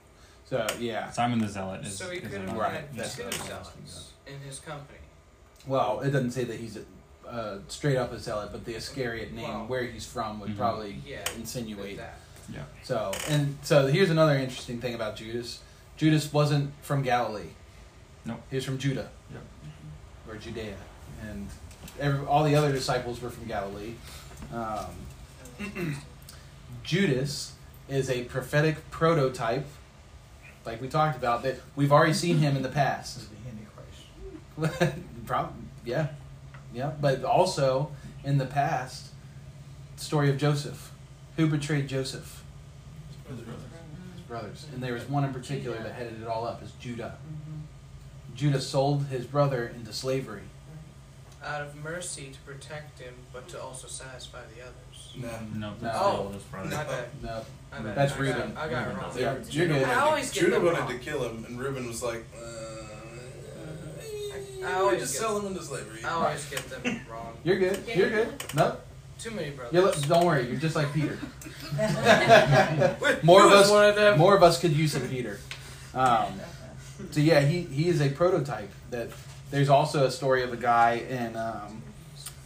[0.46, 1.10] So yeah.
[1.12, 3.34] Simon the Zealot is, so he is could have another Right, had that's two what
[3.34, 5.00] I was zealots in his company.
[5.66, 9.34] Well, it doesn't say that he's a, uh, straight up a zealot, but the Iscariot
[9.34, 10.58] name, Well, where he's from, would Mhm.
[10.58, 11.26] probably Yeah.
[11.36, 12.18] insinuate That.
[12.54, 12.64] Yeah.
[12.84, 15.60] So, and so here's another interesting thing about Judas.
[15.98, 17.50] Judas wasn't from Galilee.
[18.26, 18.42] Nope.
[18.50, 19.42] He was from Judah Yep.
[20.30, 20.76] or Judea,
[21.22, 21.48] and
[22.00, 23.94] every, all the other disciples were from Galilee.
[24.54, 25.96] Um,
[26.84, 27.54] Judas
[27.90, 29.66] is a prophetic prototype,
[30.66, 31.44] like we talked about.
[31.44, 33.18] That we've already seen him in the past.
[33.18, 34.96] As the Antichrist.
[35.26, 35.54] Prob-
[35.86, 36.08] yeah,
[36.74, 36.92] yeah.
[37.00, 37.92] But also
[38.24, 39.08] in the past,
[39.96, 40.92] story of Joseph.
[41.38, 42.44] Who betrayed Joseph?
[43.30, 43.64] His brothers.
[44.16, 44.66] His brothers.
[44.74, 46.62] And there was one in particular that headed it all up.
[46.64, 47.16] Is Judah.
[48.36, 50.42] Judah sold his brother into slavery.
[51.44, 55.14] Out of mercy to protect him, but to also satisfy the others.
[55.16, 55.30] No.
[55.60, 55.76] No, No.
[55.80, 56.12] that's Oh.
[56.12, 56.70] the oldest brother.
[56.76, 57.06] My bad.
[57.24, 57.96] No, My bad.
[57.96, 58.54] That's I Reuben.
[58.54, 59.10] Got, I got it wrong.
[59.10, 59.44] does Yeah, Yeah.
[59.50, 60.88] Judah I wanted, always to, get Judah wanted wrong.
[60.90, 62.46] to kill him, and Reuben was like, uh,
[64.66, 66.04] I always just get- sell him into slavery.
[66.04, 67.38] I always get them wrong.
[67.44, 67.80] you're good.
[67.96, 68.44] You're good.
[68.56, 68.78] No,
[69.20, 69.74] Too many brothers.
[69.74, 70.48] you're, li- don't worry.
[70.48, 71.18] You're just like Peter.
[73.24, 74.18] More of us- One of them?
[74.18, 75.40] More of us could use a Peter.
[75.94, 76.40] Um,
[77.12, 78.72] so yeah, he, he is a prototype.
[78.92, 79.10] That
[79.52, 81.82] there's also a story of a guy in um,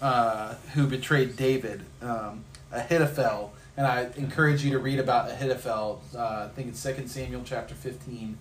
[0.01, 6.01] uh, who betrayed David, um, Ahithophel, and I encourage you to read about Ahithophel.
[6.15, 8.37] Uh, I think it's Second Samuel chapter 15.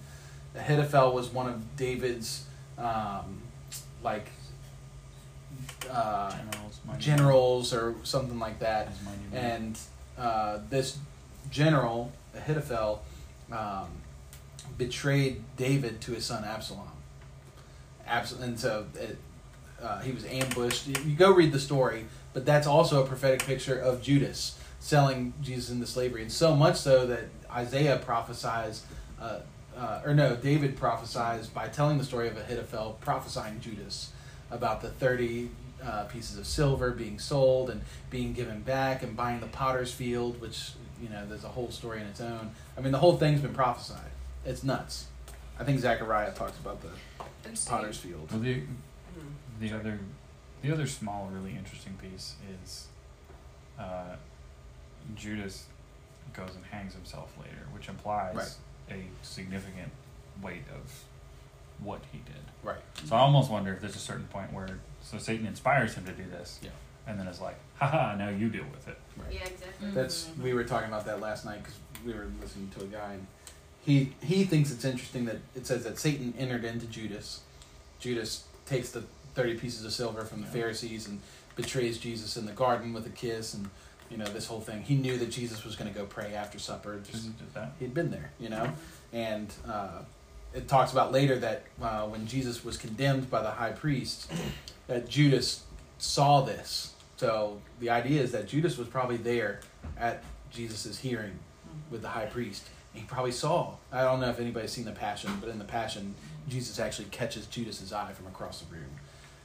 [0.56, 2.44] Ahithophel was one of David's
[2.78, 3.42] um,
[4.02, 4.26] like
[5.90, 9.44] uh, Generals, generals or something like that men, is mighty men.
[9.44, 9.78] and
[10.18, 10.98] uh, this
[11.50, 13.02] general Ahithophel
[13.52, 13.88] um,
[14.78, 16.88] betrayed David to his son Absalom.
[18.06, 19.16] Abs- and so it,
[19.82, 20.86] uh, he was ambushed.
[20.86, 25.32] You, you go read the story, but that's also a prophetic picture of Judas selling
[25.42, 28.84] Jesus into slavery, and so much so that Isaiah prophesies.
[29.20, 29.40] Uh,
[29.76, 34.12] uh, or no, David prophesies by telling the story of Ahithophel, prophesying Judas
[34.50, 35.48] about the 30
[35.84, 37.80] uh, pieces of silver being sold and
[38.10, 42.00] being given back and buying the potter's field, which, you know, there's a whole story
[42.00, 42.50] in its own.
[42.76, 44.10] I mean, the whole thing's been prophesied.
[44.44, 45.06] It's nuts.
[45.58, 46.88] I think Zechariah talks about the
[47.66, 48.30] potter's field.
[48.30, 49.32] Well, the Mhm.
[49.60, 49.98] the other
[50.62, 52.86] the other small, really interesting piece is
[53.78, 54.16] uh,
[55.14, 55.66] Judas
[56.34, 58.56] goes and hangs himself later, which implies Right.
[58.98, 59.90] a significant
[60.42, 61.04] weight of
[61.80, 62.44] what he did.
[62.62, 62.80] Right.
[63.04, 64.78] So I almost wonder if there's a certain point where
[65.10, 66.70] so Satan inspires him to do this, Yeah.
[67.06, 68.96] and then it's like, haha, now you deal with it.
[69.16, 69.32] Right.
[69.34, 69.90] Yeah, exactly.
[69.90, 73.14] That's we were talking about that last night because we were listening to a guy
[73.14, 73.26] and
[73.84, 77.40] he he thinks it's interesting that it says that Satan entered into Judas.
[77.98, 79.02] Judas takes the
[79.34, 80.52] thirty pieces of silver from the Yeah.
[80.52, 81.20] Pharisees and
[81.56, 83.68] betrays Jesus in the garden with a kiss and
[84.10, 84.82] you know this whole thing.
[84.82, 87.00] He knew that Jesus was going to go pray after supper.
[87.10, 87.72] Just Who that?
[87.78, 88.72] he'd been there, you know,
[89.12, 90.02] and uh,
[90.54, 94.30] it talks about later that uh, when Jesus was condemned by the high priest,
[94.86, 95.64] that Judas
[95.98, 96.94] saw this.
[97.16, 99.60] So the idea is that Judas was probably there
[99.98, 101.38] at Jesus' hearing
[101.90, 102.68] with the high priest.
[102.92, 103.74] He probably saw.
[103.92, 106.14] I don't know if anybody's seen the Passion, but in the Passion,
[106.48, 108.90] Jesus actually catches Judas's eye from across the room,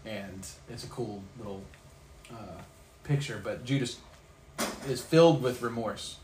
[0.05, 1.61] and it's a cool little
[2.31, 2.61] uh,
[3.03, 3.39] picture.
[3.43, 3.97] But Judas
[4.87, 6.17] is filled with remorse,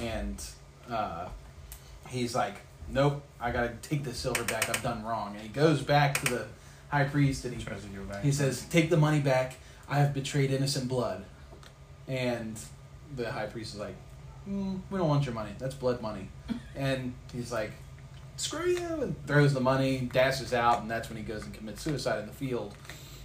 [0.00, 0.42] and
[0.90, 1.28] uh,
[2.08, 2.56] he's like,
[2.88, 4.68] "Nope, I gotta take this silver back.
[4.68, 6.46] I've done wrong." And he goes back to the
[6.90, 8.22] high priest and he Tries to go back.
[8.22, 9.56] he says, "Take the money back.
[9.88, 11.24] I have betrayed innocent blood."
[12.06, 12.58] And
[13.16, 13.96] the high priest is like,
[14.48, 15.50] mm, "We don't want your money.
[15.58, 16.28] That's blood money."
[16.76, 17.72] and he's like,
[18.36, 21.82] "Screw you!" and throws the money, dashes out, and that's when he goes and commits
[21.82, 22.74] suicide in the field.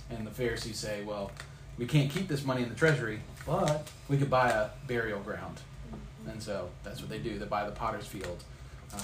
[0.09, 1.31] And the Pharisees say, "Well,
[1.77, 5.59] we can't keep this money in the treasury, but we could buy a burial ground."
[6.27, 7.39] And so that's what they do.
[7.39, 8.43] They buy the potter's field.
[8.93, 9.01] Um,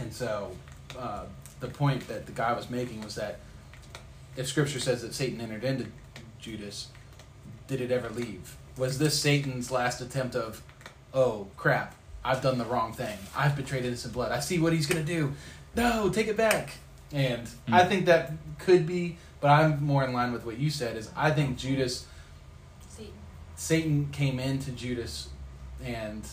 [0.00, 0.56] and so
[0.98, 1.24] uh,
[1.60, 3.40] the point that the guy was making was that
[4.36, 5.86] if Scripture says that Satan entered into
[6.40, 6.88] Judas,
[7.66, 8.56] did it ever leave?
[8.76, 10.62] Was this Satan's last attempt of,
[11.12, 11.94] oh crap,
[12.24, 13.18] I've done the wrong thing.
[13.36, 14.32] I've betrayed innocent blood.
[14.32, 15.32] I see what he's going to do.
[15.74, 16.70] No, take it back.
[17.12, 17.88] And I Hmm.
[17.88, 20.96] think that could be, but I'm more in line with what you said.
[20.96, 22.06] Is I think Judas
[22.88, 23.10] See,
[23.56, 25.28] Satan came into Judas
[25.82, 26.24] and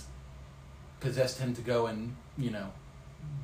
[0.99, 2.71] possessed him to go and, you know,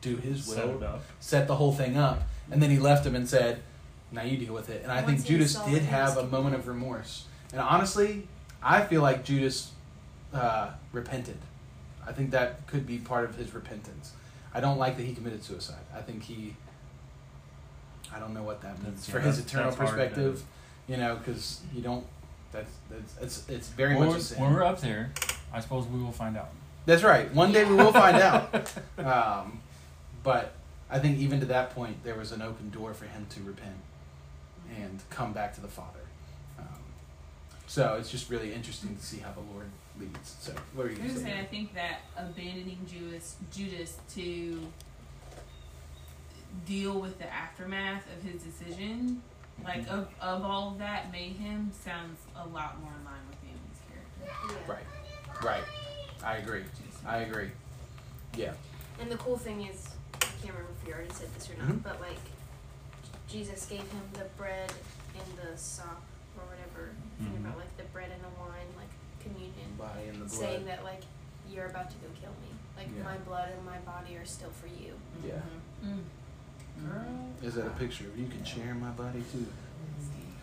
[0.02, 1.02] do his will, Set it up.
[1.20, 3.62] set the whole thing up, and then he left him and said,
[4.12, 6.68] "Now you deal with it." And I Once think Judas did have a moment of
[6.68, 8.28] remorse, and honestly,
[8.62, 9.72] I feel like Judas
[10.34, 11.38] uh, repented.
[12.06, 14.12] I think that could be part of his repentance.
[14.54, 15.80] I don't like that he committed suicide.
[15.96, 16.56] I think he.
[18.14, 20.44] I don't know what that means That's- for yeah, his that's- eternal that's hard perspective,
[20.88, 22.06] you know, because you don't.
[22.52, 24.42] That's that's it's it's very when, much a sin.
[24.42, 25.12] when we're up there,
[25.52, 26.50] I suppose we will find out.
[26.86, 27.34] That's right.
[27.34, 28.72] One day we will find out.
[29.00, 29.60] Um,
[30.24, 30.54] but
[30.90, 33.76] I think even to that point, there was an open door for him to repent
[34.80, 36.00] and come back to the Father.
[36.58, 36.66] Um,
[37.68, 39.70] so it's just really interesting to see how the Lord
[40.00, 40.36] leads.
[40.40, 43.98] So what are you I going was to saying, I think that abandoning Judas, Judas
[44.16, 44.60] to
[46.66, 49.22] deal with the aftermath of his decision,
[49.64, 53.82] like of, of all of that mayhem, sounds a lot more in line with Naomi's
[53.90, 54.60] character.
[54.68, 54.74] yeah.
[54.74, 55.44] Right.
[55.44, 55.64] Right.
[56.24, 56.64] I agree.
[57.06, 57.50] I agree.
[58.38, 58.54] Yeah.
[59.00, 59.93] And the cool thing is, I
[60.44, 61.84] can't remember if you already said this or not, Mhm.
[61.84, 62.20] but like,
[63.30, 64.72] Jesus gave him the bread
[65.16, 66.02] and the sop
[66.38, 66.92] or whatever.
[67.18, 67.46] Think Mhm.
[67.46, 68.90] about like the bread and the wine, like
[69.24, 70.32] communion, Body and the blood.
[70.32, 71.02] saying that like
[71.50, 72.52] you're about to go kill me.
[72.76, 73.04] Like Yeah.
[73.04, 75.00] my blood and my body are still for you.
[75.26, 75.42] Yeah.
[75.84, 76.04] Mm.
[76.84, 77.30] Girl.
[77.42, 79.46] Is that a picture of you can share my body too?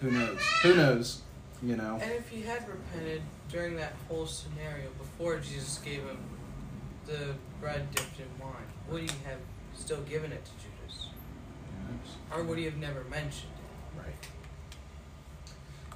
[0.01, 0.41] Who knows?
[0.63, 1.23] Who knows?
[1.63, 1.99] You know.
[2.01, 6.19] And if he had repented during that whole scenario before Jesus gave him
[7.07, 8.55] the bread dipped in wine,
[8.89, 9.41] would he have
[9.81, 11.09] still given it to Judas?
[12.33, 13.99] Or would he have never mentioned it?
[13.99, 14.15] Right.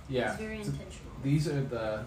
[0.09, 0.33] Yeah.
[0.33, 1.13] It's very intentional.
[1.23, 2.05] These are the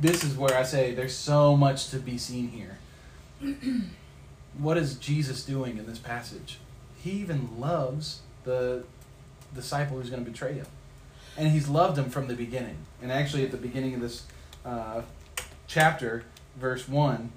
[0.00, 2.78] this is where I say there's so much to be seen here.
[4.58, 6.58] what is Jesus doing in this passage?
[7.02, 8.84] He even loves the
[9.54, 10.66] disciple who's going to betray him.
[11.36, 12.76] And he's loved him from the beginning.
[13.02, 14.24] And actually, at the beginning of this
[14.64, 15.02] uh,
[15.66, 16.24] chapter,
[16.56, 17.30] verse 1,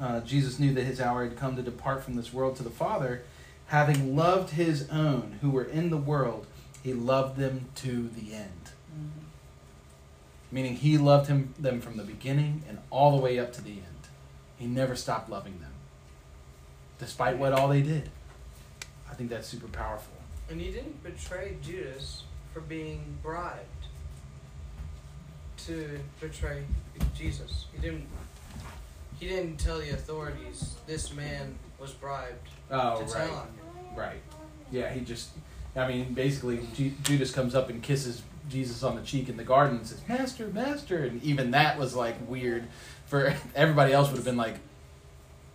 [0.00, 2.70] uh, Jesus knew that his hour had come to depart from this world to the
[2.70, 3.22] Father.
[3.66, 6.46] Having loved his own who were in the world,
[6.82, 8.62] he loved them to the end
[10.52, 13.70] meaning he loved him them from the beginning and all the way up to the
[13.70, 13.86] end.
[14.58, 15.72] He never stopped loving them,
[16.98, 18.10] despite what all they did.
[19.10, 20.12] I think that's super powerful.
[20.48, 23.66] And he didn't betray Judas for being bribed
[25.66, 26.64] to betray
[27.16, 27.66] Jesus.
[27.72, 28.06] He didn't.
[29.22, 33.94] He didn't tell the authorities this man was bribed Oh, to tell on him.
[33.94, 34.20] right.
[34.72, 35.28] Yeah, he just.
[35.76, 39.44] I mean, basically, Ju- Judas comes up and kisses Jesus on the cheek in the
[39.44, 42.64] garden and says, "Master, Master," and even that was like weird.
[43.06, 44.56] For everybody else, would have been like,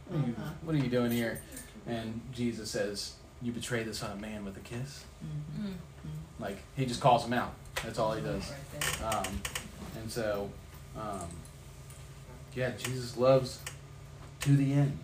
[0.08, 1.42] "What are you, what are you doing here?"
[1.86, 5.04] And Jesus says, "You betray the Son of Man with a kiss."
[5.62, 5.74] Mm.
[6.40, 7.54] Like he just calls him out.
[7.84, 8.50] That's all he does.
[9.04, 9.42] Um,
[10.00, 10.50] and so,
[10.98, 11.28] um,
[12.58, 13.60] yeah, Jesus loves
[14.40, 15.00] to the end.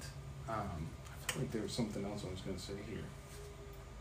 [0.49, 3.03] Um, I feel like there was something else I was going to say here.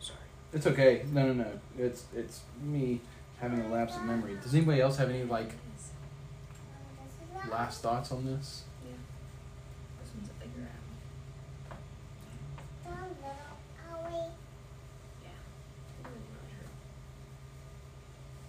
[0.01, 0.19] Sorry.
[0.55, 1.05] It's okay.
[1.13, 1.61] No, no, no.
[1.79, 3.03] It's it's me
[3.39, 4.39] having a lapse of memory.
[4.43, 5.51] Does anybody else have any like
[7.51, 8.63] last thoughts on this?
[10.01, 11.77] This one's a bigger apple.
[16.01, 16.73] It wouldn't really hurt.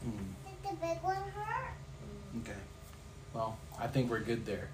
[0.06, 0.32] Hmm.
[0.46, 1.74] Did the big one hurt?
[2.40, 2.62] Okay.
[3.34, 4.70] Well, I think we're good there.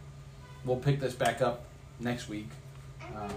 [0.66, 1.64] We'll pick this back up
[2.00, 2.50] next week.
[3.16, 3.30] Um,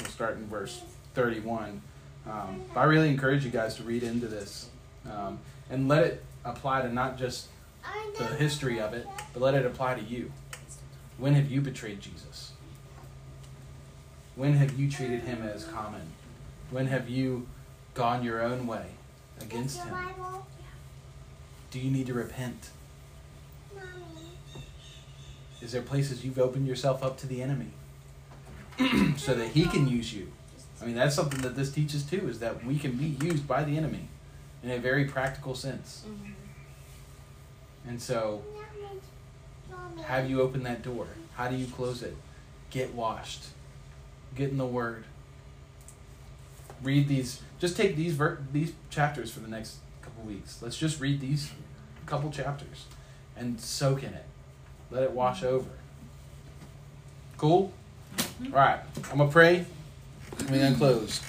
[0.00, 0.82] we'll start in verse
[1.14, 1.82] 31.
[2.26, 4.68] Um, but I really encourage you guys to read into this
[5.10, 5.38] um,
[5.70, 7.48] and let it apply to not just
[8.18, 10.32] the history of it, but let it apply to you.
[11.16, 12.52] When have you betrayed Jesus?
[14.36, 16.12] When have you treated him as common?
[16.70, 17.46] When have you
[17.94, 18.86] gone your own way
[19.40, 19.94] against him?
[21.70, 22.70] Do you need to repent?
[25.60, 27.70] Is there places you've opened yourself up to the enemy
[29.16, 30.30] so that he can use you?
[30.80, 33.64] I mean, that's something that this teaches too, is that we can be used by
[33.64, 34.08] the enemy
[34.62, 36.04] in a very practical sense.
[36.06, 36.32] Mhm.
[37.88, 38.42] And so,
[40.04, 41.06] have you opened that door?
[41.34, 42.16] How do you close it?
[42.70, 43.44] Get washed.
[44.36, 45.04] Get in the Word.
[46.82, 47.40] Read these.
[47.58, 50.62] Just take these ver- these chapters for the next couple weeks.
[50.62, 51.50] Let's just read these
[52.06, 52.84] couple chapters
[53.36, 54.24] and soak in it.
[54.90, 55.68] Let it wash over.
[57.36, 57.72] Cool.
[58.46, 58.80] All right.
[59.10, 59.64] I'm gonna pray.
[60.38, 61.20] And we're gonna close.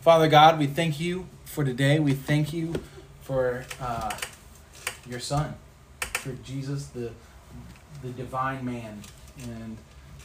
[0.00, 1.98] Father God, we thank you for today.
[1.98, 2.74] We thank you
[3.22, 4.16] for uh,
[5.08, 5.54] your Son,
[6.00, 7.10] for Jesus, the
[8.02, 9.02] the divine man,
[9.42, 9.76] and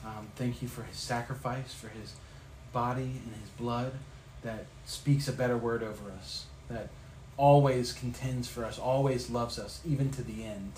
[0.05, 2.13] um, thank you for his sacrifice, for his
[2.73, 3.93] body and his blood
[4.43, 6.89] that speaks a better word over us, that
[7.37, 10.73] always contends for us, always loves us, even to the end.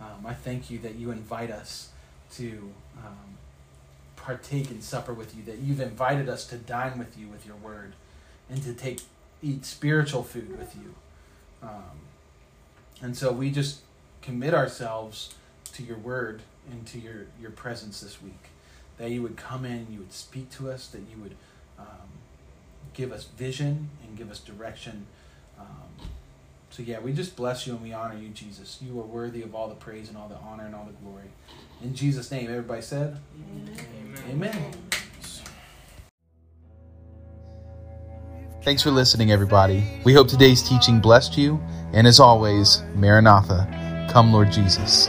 [0.00, 1.90] Um, I thank you that you invite us
[2.34, 3.38] to um,
[4.16, 7.56] partake in supper with you, that you've invited us to dine with you with your
[7.56, 7.94] word,
[8.50, 9.00] and to take
[9.42, 10.94] eat spiritual food with you.
[11.62, 12.00] Um,
[13.00, 13.80] and so we just
[14.22, 15.34] commit ourselves
[15.72, 18.50] to your word and to your, your presence this week.
[18.98, 21.34] That you would come in, you would speak to us, that you would
[21.78, 22.08] um,
[22.94, 25.06] give us vision and give us direction.
[26.70, 28.78] So, yeah, we just bless you and we honor you, Jesus.
[28.80, 31.30] You are worthy of all the praise and all the honor and all the glory.
[31.82, 33.18] In Jesus' name, everybody said,
[33.52, 34.72] "Amen." Amen.
[38.62, 39.82] Thanks for listening, everybody.
[40.04, 41.58] We hope today's teaching blessed you.
[41.92, 45.08] And as always, Maranatha, come, Lord Jesus.